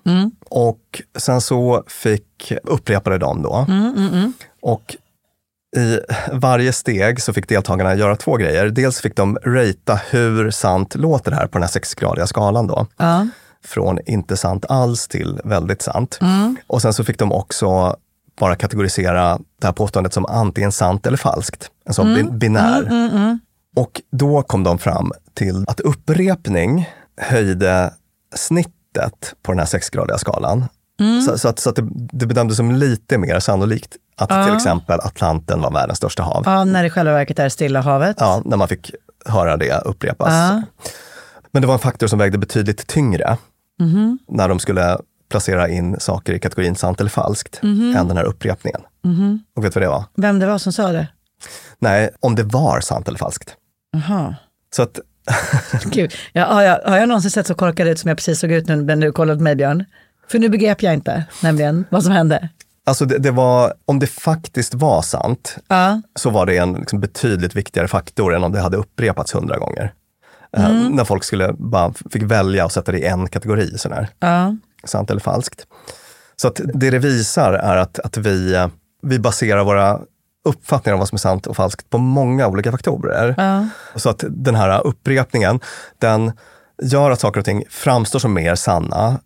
[0.50, 3.66] Och sen så fick, upprepade de då.
[3.70, 4.96] Mm, Och
[5.78, 6.00] i
[6.32, 8.66] varje steg så fick deltagarna göra två grejer.
[8.70, 12.88] Dels fick de ratea hur sant låter det här på den här sexgradiga skalan då
[12.98, 13.28] Ja.
[13.66, 16.20] från inte sant alls till väldigt sant.
[16.68, 17.96] Och sen så fick de också
[18.40, 21.70] bara kategorisera det här påståendet som antingen sant eller falskt.
[21.86, 23.40] En sån bin- binär.
[23.76, 27.94] Och då kom de fram till att upprepning höjde
[28.36, 30.66] snittet på den här sexgradiga skalan.
[31.26, 35.00] Så, så att, så att det, det bedömdes som lite mer sannolikt att till exempel
[35.00, 36.44] Atlanten var världens största hav.
[36.46, 38.18] ja, när det i själva verket är Stilla havet.
[38.20, 38.92] Ja, när man fick
[39.26, 40.30] höra det upprepas.
[40.30, 40.62] Ja.
[41.52, 43.38] Men det var en faktor som vägde betydligt tyngre
[44.28, 44.98] när de skulle
[45.30, 48.82] placera in saker i kategorin sant eller falskt än den här upprepningen.
[49.56, 50.04] Och vet du vad det var?
[50.16, 51.08] Vem det var som sa det?
[51.80, 53.56] Nej, om det var sant eller falskt.
[53.92, 54.36] Jaha.
[54.76, 55.00] Så att,
[55.86, 56.14] Gud.
[56.34, 58.68] Ja, har, jag, har jag någonsin sett så korkad ut som jag precis såg ut
[58.68, 59.86] nu när du kollade på mig, Björn?
[60.28, 62.50] För nu begrep jag inte, nämligen, vad som hände.
[62.86, 66.02] alltså det, det var, om det faktiskt var sant, Ja.
[66.16, 69.94] så var det en liksom betydligt viktigare faktor än om det hade upprepats hundra gånger.
[70.58, 73.78] Eh, när folk skulle bara fick välja och sätta det i en kategori.
[73.78, 74.08] Sådär.
[74.20, 74.56] Ja.
[74.84, 75.68] sant eller falskt.
[76.36, 78.68] Så att det det visar är att, att vi, eh,
[79.02, 80.00] vi baserar våra
[80.46, 83.36] uppfattningar om vad som är sant och falskt på många olika faktorer.
[83.38, 83.68] Ja.
[83.96, 85.60] Så att den här upprepningen,
[85.98, 86.32] den
[86.84, 89.20] gör att saker och ting framstår som mer sanna,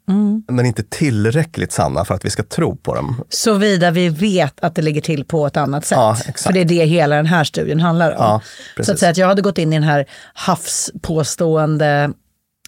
[0.48, 3.24] men inte tillräckligt sanna för att vi ska tro på dem.
[3.30, 5.98] Såvida vi vet att det ligger till på ett annat sätt.
[5.98, 6.18] Ja.
[6.38, 8.42] För det är det hela den här studien handlar om.
[8.78, 12.12] Ja, så att säga att jag hade gått in i den här havspåstående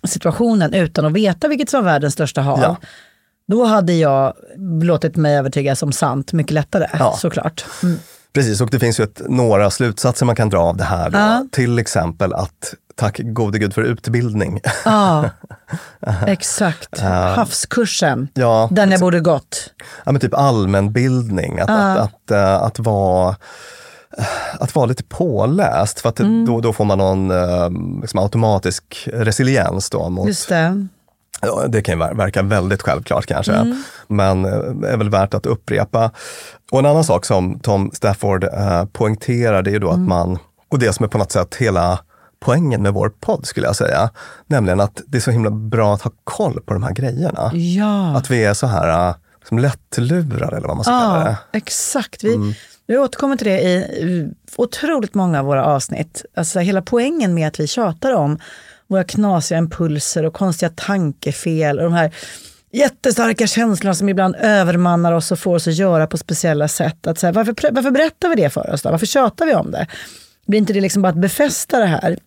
[0.07, 2.59] situationen utan att veta vilket som var världens största hav.
[2.61, 2.77] Ja.
[3.47, 4.33] Då hade jag
[4.81, 7.65] låtit mig övertygas som sant mycket lättare, såklart.
[7.83, 7.97] Mm.
[8.35, 11.09] Precis, och det finns ju ett, några slutsatser man kan dra av det här.
[11.09, 11.17] Då.
[11.17, 11.45] Ja.
[11.51, 14.59] Till exempel att tack gode gud för utbildning.
[14.85, 15.29] Ja,
[16.27, 16.99] exakt.
[16.99, 19.73] Havskursen, ja, den jag borde gått.
[20.05, 23.35] ja, men typ allmänbildning, att, att, att, eh, att, vara
[24.59, 26.45] att vara lite påläst, för att Mm.
[26.45, 27.69] då, då får man någon eh,
[28.01, 29.89] liksom automatisk resiliens.
[29.89, 30.49] Då mot, Just
[31.41, 31.47] det.
[31.47, 33.83] Ja, kan ju ver- verka väldigt självklart kanske, Mm.
[34.07, 36.11] men eh, är väl värt att upprepa.
[36.71, 40.01] Och en annan sak som Tom Stafford eh, poängterar, det är ju då Mm.
[40.03, 40.39] att man,
[40.71, 41.99] och det som är på något sätt hela
[42.39, 44.09] poängen med vår podd skulle jag säga,
[44.47, 47.51] nämligen att det är så himla bra att ha koll på de här grejerna.
[47.53, 48.15] Ja.
[48.17, 51.29] Att vi är så här eh, liksom lättlurade eller vad man ska kalla det.
[51.29, 52.23] Ja, exakt.
[52.23, 52.55] Vi,
[52.87, 56.25] vi återkommer till det i i otroligt många av våra avsnitt.
[56.37, 58.39] Alltså hela poängen med att vi tjatar om
[58.87, 62.15] våra knasiga impulser och konstiga tankefel och de här
[62.71, 67.07] jättestarka känslorna som ibland övermannar oss och får oss att göra på speciella sätt.
[67.07, 68.81] Att så här, varför, varför berättar vi det för oss?
[68.81, 68.91] Då?
[68.91, 69.87] Varför tjatar vi om det?
[70.47, 72.17] Blir inte det liksom bara att befästa det här?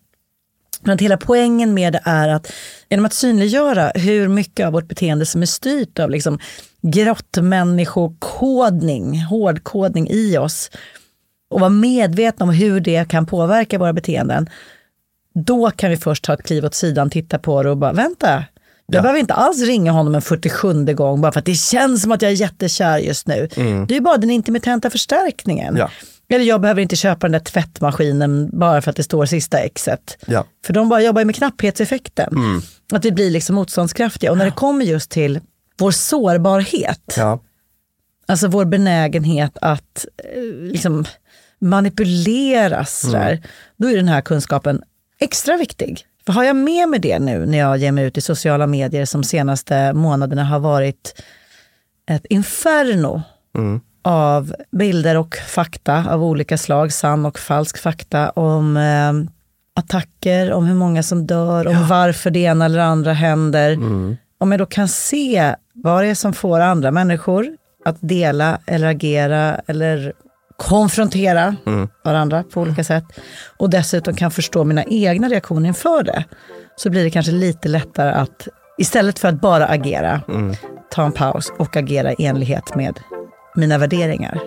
[0.81, 2.51] Men att hela poängen med det är att
[2.89, 6.39] genom att synliggöra hur mycket av vårt beteende som är styrt av liksom
[6.81, 10.71] grottmänniskokodning, hårdkodning i oss
[11.49, 14.49] och vara medvetna om hur det kan påverka våra beteenden,
[15.45, 18.43] då kan vi först ta ett kliv åt sidan, titta på det och bara vänta.
[18.91, 22.11] Jag behöver inte alls ringa honom en 47 gång bara för att det känns som
[22.11, 23.49] att jag är jättekär just nu.
[23.87, 25.75] Det är bara den intermittenta förstärkningen.
[25.77, 25.89] Ja.
[26.29, 30.17] Eller jag behöver inte köpa den där tvättmaskinen bara för att det står sista exet.
[30.25, 30.45] Ja.
[30.65, 32.33] För de bara jobbar ju med knapphetseffekten.
[32.91, 34.31] Att vi blir liksom motståndskraftiga.
[34.31, 35.39] Och när det kommer just till
[35.79, 37.39] vår sårbarhet, Ja.
[38.27, 40.05] alltså vår benägenhet att
[40.35, 41.05] eh, liksom
[41.61, 43.41] manipuleras, sådär,
[43.77, 44.81] då är den här kunskapen
[45.19, 46.05] extra viktig.
[46.27, 49.23] har jag med mig det nu när jag ger mig ut i sociala medier som
[49.23, 51.21] senaste månaderna har varit
[52.09, 53.21] ett inferno
[53.57, 53.79] Mm.
[54.01, 59.13] av bilder och fakta av olika slag, sann och falsk fakta om eh,
[59.81, 63.77] attacker, om hur många som dör, om varför det ena eller andra händer.
[64.37, 67.47] Om jag då kan se vad det är som får andra människor
[67.85, 70.13] att dela eller agera eller
[70.59, 71.55] konfrontera
[72.03, 73.03] varandra på olika sätt
[73.57, 76.23] och dessutom kan förstå mina egna reaktioner inför det,
[76.75, 78.47] så blir det kanske lite lättare att
[78.77, 80.21] istället för att bara agera,
[80.91, 82.99] ta en paus och agera i enlighet med
[83.55, 84.39] mina värderingar.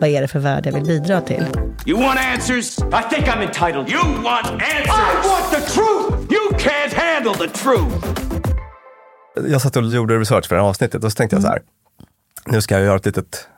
[0.00, 1.44] Vad är det för värde jag vill bidra till?
[1.86, 2.78] You want answers?
[2.78, 3.90] I think I'm entitled.
[3.90, 4.86] You want answers?
[4.86, 6.32] I want the truth!
[6.32, 8.06] You can't handle the truth!
[9.48, 11.60] Jag satt och gjorde research för det här avsnittet och så tänkte jag så här,
[12.46, 13.48] nu ska jag göra ett litet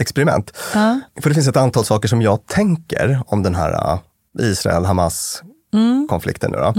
[0.00, 0.56] experiment.
[0.74, 1.00] Ja.
[1.22, 3.98] För det finns ett antal saker som jag tänker om den här uh,
[4.38, 6.74] Israel-Hamas-konflikten nu då.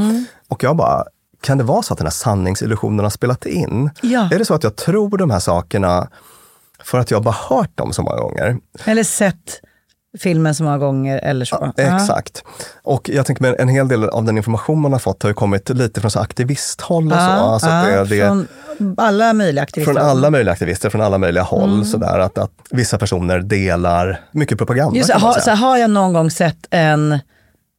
[0.47, 1.03] Och jag bara,
[1.41, 3.89] kan det vara så att den här sanningsillusionen har spelat in?
[4.01, 4.29] Ja.
[4.31, 6.07] Är det så att jag tror de här sakerna
[6.83, 8.57] för att jag bara hört dem så många gånger?
[8.85, 9.61] Eller sett
[10.19, 11.73] filmen så många gånger eller så.
[11.75, 11.95] Ja.
[11.95, 12.43] Exakt.
[12.83, 15.33] Och jag tänker mig en hel del av den information man har fått har ju
[15.33, 17.17] kommit lite från så aktivisthåll och så.
[17.17, 18.47] Ja, Alltså att ja, det, det, Från
[18.97, 19.93] alla möjliga aktivister.
[19.93, 21.73] från alla möjliga aktivister, från alla möjliga håll.
[21.73, 21.85] Mm.
[21.85, 24.97] Sådär, att, att vissa personer delar mycket propaganda.
[24.97, 27.19] Just, ha, så har jag någon gång sett en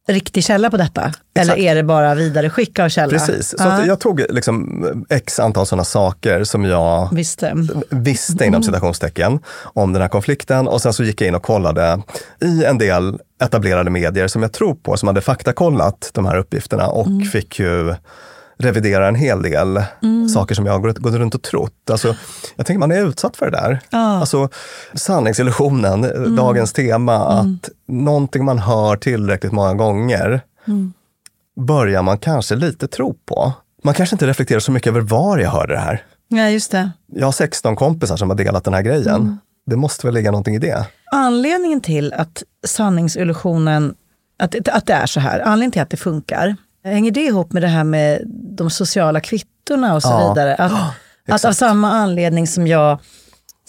[0.07, 1.11] riktig källa på detta?
[1.39, 3.09] Eller är det bara vidare skick av källa?
[3.09, 7.53] Precis, så att jag tog liksom x antal sådana saker som jag Visste.
[7.89, 12.01] visste inom citationstecken om den här konflikten och sen så gick jag in och kollade
[12.41, 16.87] i en del etablerade medier som jag tror på, som hade faktakollat de här uppgifterna
[16.87, 17.25] och Mm.
[17.25, 17.95] fick ju
[18.57, 19.83] revidera en hel del
[20.33, 21.89] saker som jag har gått, gått runt och trott.
[21.91, 22.15] Alltså,
[22.55, 23.79] jag tänker man är utsatt för det där.
[23.89, 23.97] Ja.
[24.19, 24.49] Alltså,
[24.93, 26.35] sanningsillusionen, Mm.
[26.35, 30.93] dagens tema, att någonting man hör tillräckligt många gånger Mm.
[31.59, 33.53] börjar man kanske lite tro på.
[33.83, 36.03] Man kanske inte reflekterar så mycket över var jag hörde det här.
[36.27, 36.91] Ja, just det.
[37.15, 39.15] Jag har 16 kompisar som har delat den här grejen.
[39.15, 39.37] Mm.
[39.65, 40.85] Det måste väl ligga någonting i det.
[41.11, 43.95] Anledningen till att sanningsillusionen,
[44.39, 47.61] att, att det är så här, anledningen till att det funkar, hänger det ihop med
[47.63, 48.21] det här med
[48.57, 50.29] de sociala kvittorna och så Ja.
[50.29, 50.55] vidare?
[50.55, 50.93] Att, att
[51.27, 51.45] exakt.
[51.45, 52.99] av samma anledning som jag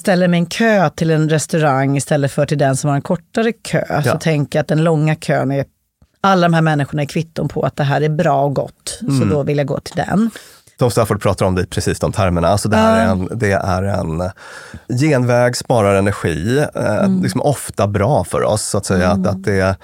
[0.01, 3.53] ställer mig en kö till en restaurang istället för till den som har en kortare
[3.53, 4.19] kö, så Ja.
[4.19, 5.65] tänker jag att den långa kön är
[6.21, 9.19] alla de här människorna är kvitton på att det här är bra och gott, Mm.
[9.21, 10.31] så då vill jag gå till den.
[10.79, 12.49] Tom Stafford pratar om det i precis de termerna.
[12.49, 14.33] Alltså det, här är en, det är en
[15.01, 18.63] genväg, sparar energi, eh, liksom ofta bra för oss.
[18.63, 19.77] Så att säga att, att det,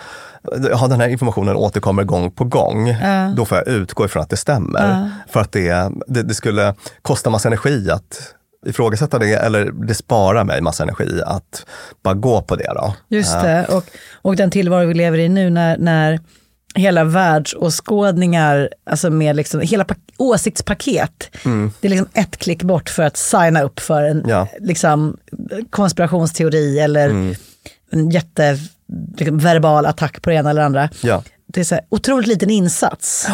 [0.71, 2.97] ja, den här informationen återkommer gång på gång.
[3.37, 5.11] Då får jag utgå ifrån att det stämmer.
[5.29, 8.35] För att det, det, det skulle kosta massa energi att
[8.67, 11.67] ifrågasätta det eller det sparar mig massa energi att
[12.03, 12.73] bara gå på det.
[12.75, 12.95] Då.
[13.09, 13.85] Just det, och,
[14.23, 16.21] och den tillvaro vi lever i nu när, när
[16.75, 21.31] hela världsåskådningar, alltså med liksom, hela pak- åsiktspaket,
[21.81, 24.49] det är liksom ett klick bort för att signa upp för en Ja.
[24.61, 25.17] liksom,
[25.71, 27.35] konspirationsteori eller
[27.91, 28.59] en jätte
[29.17, 30.89] liksom, attack på det ena eller andra.
[31.03, 31.23] Ja.
[31.47, 33.29] Det är så här, otroligt liten insats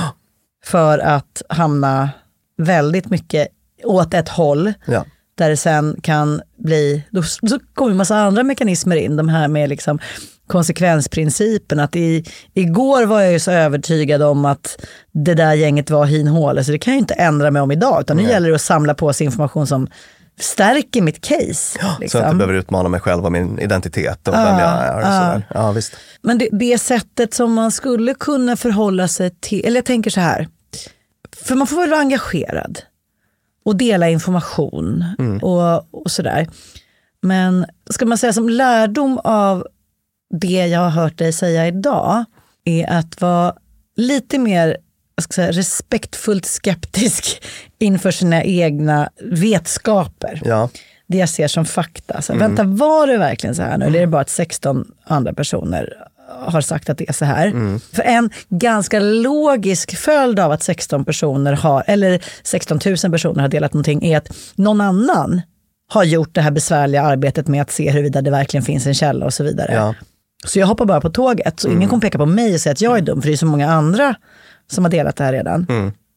[0.64, 2.11] för att hamna
[2.59, 3.49] väldigt mycket
[3.84, 5.05] åt ett håll Ja.
[5.34, 9.49] där det sen kan bli, då, så kommer en massa andra mekanismer in, de här
[9.49, 9.99] med liksom
[10.47, 11.80] konsekvensprincipen.
[11.80, 12.24] Att i,
[12.55, 16.78] igår var jag ju så övertygad om att det där gänget var hinhåle, så det
[16.78, 19.12] kan jag ju inte ändra mig om idag, utan nu gäller det att samla på
[19.12, 19.88] sig information som
[20.40, 21.55] stärker mitt case.
[21.55, 22.38] Så jag inte liksom.
[22.38, 24.97] behöver utmana mig själv och min identitet och vem jag är.
[24.97, 25.47] Och sådär.
[25.55, 25.97] Ja, visst.
[26.22, 30.20] Men det, det sättet som man skulle kunna förhålla sig till, eller jag tänker så
[30.20, 30.49] här,
[31.36, 32.78] för man får väl vara engagerad
[33.64, 35.05] och dela information
[35.42, 36.49] och, och sådär.
[37.22, 39.66] Men ska man säga som lärdom av
[40.35, 42.24] det jag har hört dig säga idag,
[42.64, 43.55] är att vara
[43.97, 44.77] lite mer
[45.31, 47.43] säga, respektfullt skeptisk
[47.79, 50.68] inför sina egna vetskaper Ja.
[51.07, 52.22] det jag ser som fakta.
[52.22, 53.85] Så, Vänta, var det verkligen så här nu?
[53.87, 55.95] Eller är det bara att 16 andra personer
[56.29, 57.79] har sagt att det är så här?
[57.97, 63.49] För en ganska logisk följd av att 16 personer har, eller 16 000 personer har
[63.49, 65.43] delat någonting, är att någon annan
[65.89, 69.27] har gjort det här besvärliga arbetet med att se huruvida det verkligen finns en källa
[69.27, 69.74] och så vidare.
[69.74, 69.95] Ja.
[70.47, 72.80] Så jag hoppar bara på tåget, så ingen kommer peka på mig och säga att
[72.80, 74.14] jag är dum, för det är så många andra
[74.70, 75.66] som har delat det här redan.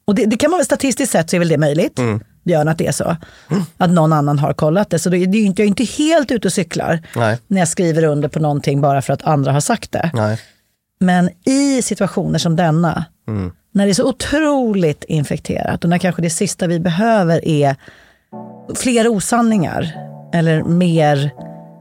[0.05, 1.99] Och det, det kan man väl statistiskt sett så är väl det möjligt,
[2.43, 3.15] Björn, att det är så.
[3.77, 4.99] Att någon annan har kollat det.
[4.99, 7.37] Så det, det är inte, jag är inte helt ute och cyklar Nej.
[7.47, 10.11] när jag skriver under på någonting bara för att andra har sagt det.
[10.13, 10.39] Nej.
[10.99, 13.05] Men i situationer som denna,
[13.71, 17.75] när det är så otroligt infekterat och när kanske det sista vi behöver är
[18.75, 19.93] fler osanningar
[20.33, 21.31] eller mer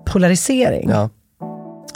[0.06, 1.10] polarisering, Ja.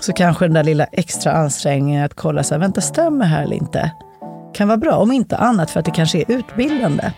[0.00, 3.56] Så kanske den där lilla extra ansträngningen att kolla, så här, vänta stämmer här eller
[3.56, 3.90] inte?
[4.54, 4.96] kan vara bra.
[4.96, 7.12] Om inte annat för att det kanske är utbildande.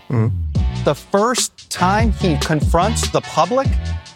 [0.85, 3.67] The first time he confronts the public,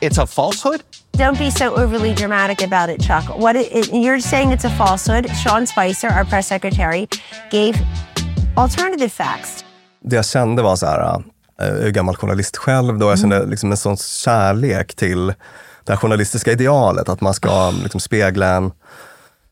[0.01, 0.79] it's a falsehood?
[1.17, 3.39] Don't be so overly dramatic about it, Chuck.
[3.41, 5.29] What it, it- you're saying it's a falsehood.
[5.43, 7.07] Sean Spicer, our press secretary,
[7.51, 7.73] gave
[8.55, 9.65] alternative facts.
[10.03, 11.21] Det jag kände var så här,
[11.57, 15.33] jag är gammal journalist själv då, jag kände liksom en sån kärlek till
[15.89, 18.71] det här journalistiska idealet, att man ska liksom spegla en,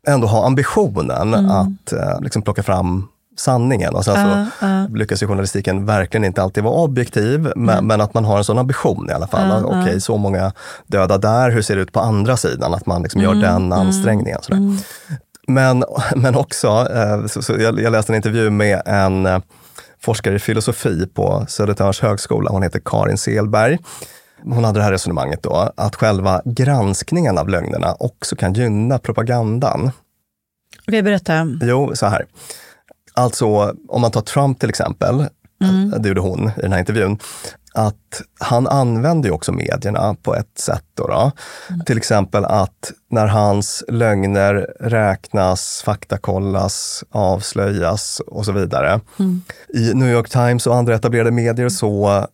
[0.07, 3.07] ändå ha ambitionen att äh, liksom plocka fram
[3.37, 3.95] sanningen.
[3.95, 4.15] Och sen
[4.59, 8.43] så lyckas ju journalistiken verkligen inte alltid vara objektiv, men, men att man har en
[8.43, 9.51] sån ambition i alla fall.
[9.51, 10.51] Att, Okej, så många
[10.87, 12.73] döda där, hur ser det ut på andra sidan?
[12.73, 14.39] Att man liksom gör den ansträngningen.
[14.41, 14.77] Sådär.
[15.47, 15.83] Men,
[16.15, 19.39] men också, eh, så, så jag, jag läste en intervju med en eh,
[20.01, 22.51] forskare i filosofi på Södertörns högskola.
[22.51, 23.77] Hon heter Karin Selberg.
[24.43, 29.91] Hon hade det här resonemanget då, att själva granskningen av lögnerna också kan gynna propagandan.
[30.87, 31.47] Okej, berätta.
[31.61, 32.25] Jo, så här.
[33.13, 35.25] Alltså, om man tar Trump till exempel,
[35.99, 37.19] det gjorde hon i den här intervjun,
[37.73, 40.83] att han använder ju också medierna på ett sätt.
[40.93, 41.31] Då, då.
[41.85, 48.99] Till exempel att när hans lögner räknas, faktakollas, avslöjas och så vidare.
[49.73, 52.27] I New York Times och andra etablerade medier så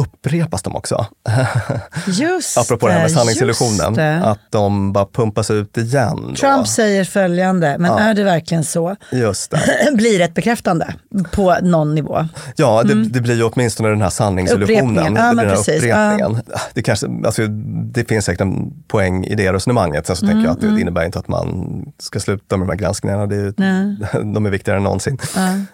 [0.00, 1.06] upprepas de också.
[2.06, 6.24] Just Apropå det här med sanningsillusionen, att de bara pumpas ut igen.
[6.28, 6.34] Då.
[6.34, 8.96] Trump säger följande, men är det verkligen så?
[9.12, 9.90] Just det.
[9.96, 10.94] Blir ett bekräftande
[11.32, 12.28] på någon nivå.
[12.56, 15.06] Ja, det, det blir ju åtminstone den här sanningsillusionen.
[15.06, 15.16] Mm.
[15.16, 15.82] Ja, den precis.
[15.82, 16.42] upprepningen.
[16.74, 17.46] Det, kanske, alltså,
[17.92, 20.06] det finns säkert en poäng i det resonemanget.
[20.06, 22.72] Sen så tänker jag att det, det innebär inte att man ska sluta med de
[22.72, 23.26] här granskningarna.
[23.26, 23.52] Det är ju,
[24.34, 25.18] de är viktigare än någonsin.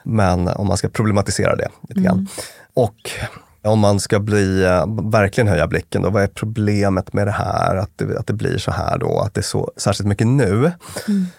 [0.03, 2.29] Men om man ska problematisera det lite grann.
[2.75, 3.11] Och
[3.63, 7.77] om man ska bli, eh, verkligen höja blicken, då, vad är problemet med det här?
[7.77, 10.73] Att det, att det blir så här då, att det är så särskilt mycket nu?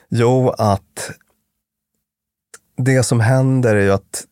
[0.09, 1.11] Jo, att
[2.77, 4.23] det som händer är ju att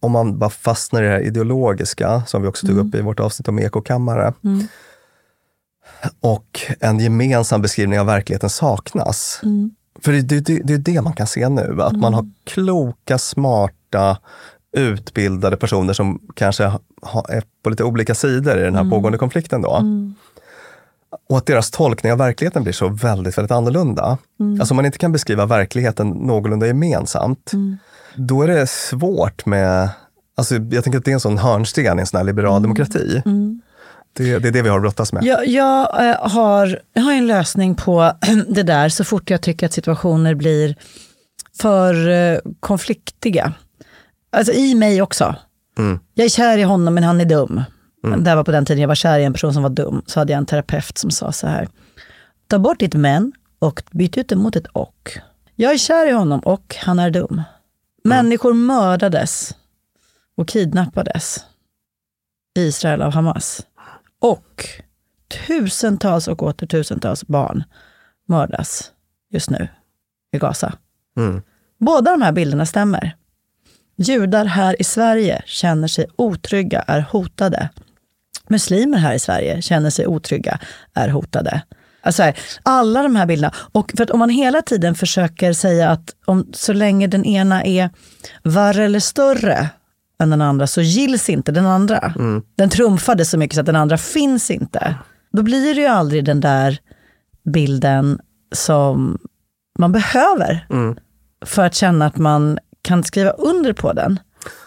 [0.00, 3.20] om man bara fastnar i det här ideologiska, som vi också tog upp i vårt
[3.20, 4.32] avsnitt om ekokammare,
[6.20, 9.40] och en gemensam beskrivning av verkligheten saknas.
[10.00, 13.18] För det, det, det, det är det man kan se nu, att man har kloka,
[13.18, 14.18] smarta,
[14.74, 16.64] utbildade personer som kanske
[17.02, 19.62] ha, är på lite olika sidor i den här pågående konflikten.
[19.62, 19.82] Då.
[21.28, 24.18] Och att deras tolkning av verkligheten blir så väldigt, väldigt annorlunda.
[24.60, 27.52] Alltså om man inte kan beskriva verkligheten någorlunda gemensamt,
[28.16, 29.88] då är det svårt med...
[30.36, 33.22] Alltså jag tänker att det är en sån hörnsten i en sån här liberal demokrati.
[34.16, 35.24] Det, det är det vi har att brottas med.
[35.24, 38.12] Jag, jag, eh, har, jag har en lösning på
[38.48, 40.76] det där så fort jag tycker att situationer blir
[41.60, 43.52] för eh, konfliktiga.
[44.34, 45.36] Alltså i mig också.
[46.14, 47.62] Jag är kär i honom men han är dum.
[48.18, 50.02] Det här var på den tiden jag var kär i en person som var dum.
[50.06, 51.68] Så hade jag en terapeut som sa så här.
[52.46, 55.18] Ta bort ditt men och byt ut det mot ett och.
[55.56, 57.42] Jag är kär i honom och han är dum.
[58.04, 59.54] Människor mördades
[60.36, 61.44] och kidnappades
[62.56, 63.66] i Israel av Hamas.
[64.20, 64.64] Och
[65.46, 67.64] tusentals och åter tusentals barn
[68.28, 68.92] mördas
[69.30, 69.68] just nu
[70.32, 70.72] i Gaza.
[71.16, 71.42] Mm.
[71.78, 73.16] Båda de här bilderna stämmer.
[73.96, 77.68] Judar här i Sverige känner sig otrygga, är hotade.
[78.48, 80.58] Muslimer här i Sverige känner sig otrygga,
[80.94, 81.62] är hotade.
[82.02, 83.54] Alltså här, alla de här bilderna.
[83.72, 87.64] Och för att om man hela tiden försöker säga att om, så länge den ena
[87.64, 87.90] är
[88.42, 89.68] värre eller större
[90.20, 92.14] än den andra så gills inte den andra.
[92.56, 94.94] Den trumfade så mycket så att den andra finns inte.
[95.32, 96.78] Då blir det ju aldrig den där
[97.44, 98.18] bilden
[98.52, 99.18] som
[99.78, 100.66] man behöver
[101.44, 104.18] för att känna att man kan skriva under på den.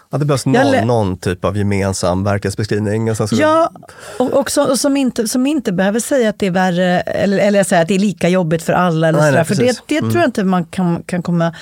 [0.10, 3.12] Ja, det behövs någon, någon typ av gemensam verklighetsbeskrivning.
[3.12, 3.72] Och sen så, Ja,
[4.20, 7.38] och, och, så, och som, inte, som inte behöver säga att det är värre, eller,
[7.38, 9.08] eller säga att det är lika jobbigt för alla.
[9.08, 11.56] Eller Nej, nej, för det, det tror jag inte man kan, kan komma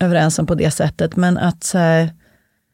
[0.00, 1.16] överens om på det sättet.
[1.16, 2.12] Men att så här,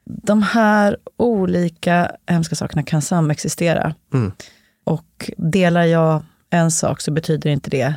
[0.05, 3.95] de här olika hemska sakerna kan samexistera.
[4.15, 4.33] Mm.
[4.85, 7.95] Och delar jag en sak så betyder inte det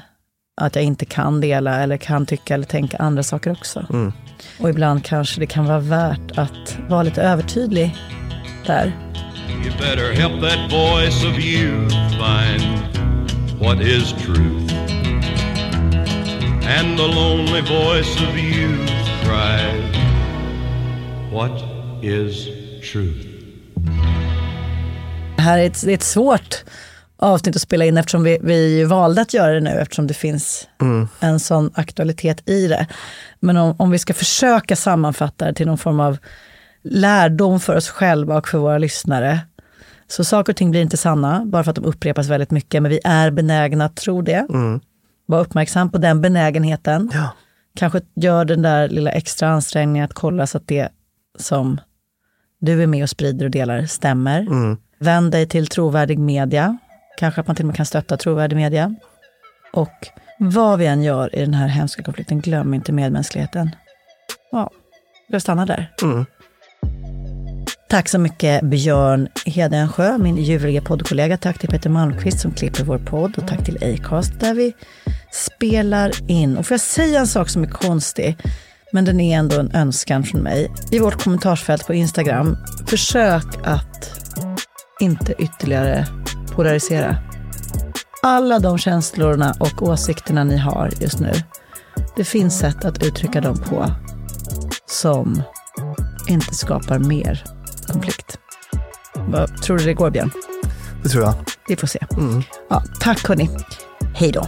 [0.62, 3.86] att jag inte kan dela eller kan tycka eller tänka andra saker också.
[3.90, 4.14] Mm.
[4.60, 7.96] Och ibland kanske det kan vara värt att vara lite övertydlig
[8.66, 8.92] där.
[9.64, 12.84] You better help that voice of youth find
[13.60, 14.74] what is truth.
[16.80, 18.92] And the lonely voice of youth
[19.24, 19.96] cries,
[21.32, 21.64] What
[22.04, 22.48] is
[22.92, 23.28] truth?
[25.36, 26.64] Det här är ett, det är ett svårt
[27.24, 30.68] avsnitt att spela in eftersom vi, vi valde att göra det nu eftersom det finns
[31.20, 32.88] en sån aktualitet i det.
[33.40, 36.18] Men om, om vi ska försöka sammanfatta det till någon form av
[36.84, 39.40] lärdom för oss själva och för våra lyssnare.
[40.08, 42.92] Så saker och ting blir inte sanna bara för att de upprepas väldigt mycket, men
[42.92, 44.46] vi är benägna att tro det.
[45.26, 47.12] Var uppmärksam på den benägenheten.
[47.14, 47.30] Ja.
[47.76, 50.90] Kanske gör den där lilla extra ansträngningen att kolla så att det
[51.40, 51.80] som
[52.60, 54.42] du är med och sprider och delar stämmer.
[54.42, 54.78] Mm.
[55.00, 56.78] Vänd dig till trovärdig media.
[57.18, 58.96] Kanske att man till och med kan stötta trovärdig media.
[59.74, 60.08] Och
[60.40, 63.76] vad vi än gör i den här hemska konflikten, glöm inte medmänskligheten.
[64.52, 64.70] Ja,
[65.28, 65.92] jag stannar där.
[66.02, 66.26] Mm.
[67.90, 71.38] Tack så mycket Björn Hedensjö, min ljuvliga poddkollega.
[71.38, 74.74] Tack till Peter Malmqvist som klipper vår podd och tack till Acast där vi
[75.32, 76.58] spelar in.
[76.58, 78.38] Och får jag säga en sak som är konstig,
[78.92, 80.72] men den är ändå en önskan från mig.
[80.92, 82.58] I vårt kommentarsfält på Instagram,
[82.88, 84.22] försök att
[85.00, 86.08] inte ytterligare
[86.56, 87.16] polarisera.
[88.22, 91.32] Alla de känslorna och åsikterna ni har just nu,
[92.16, 93.86] det finns sätt att uttrycka dem på
[94.86, 95.42] som
[96.28, 97.44] inte skapar mer
[97.88, 98.38] konflikt.
[99.16, 100.32] Vad tror du det går, Björn?
[101.04, 101.34] Det tror jag.
[101.68, 102.00] Vi får se.
[102.18, 102.44] Mm.
[102.70, 103.50] Ja, tack hörni.
[104.16, 104.48] Hej då.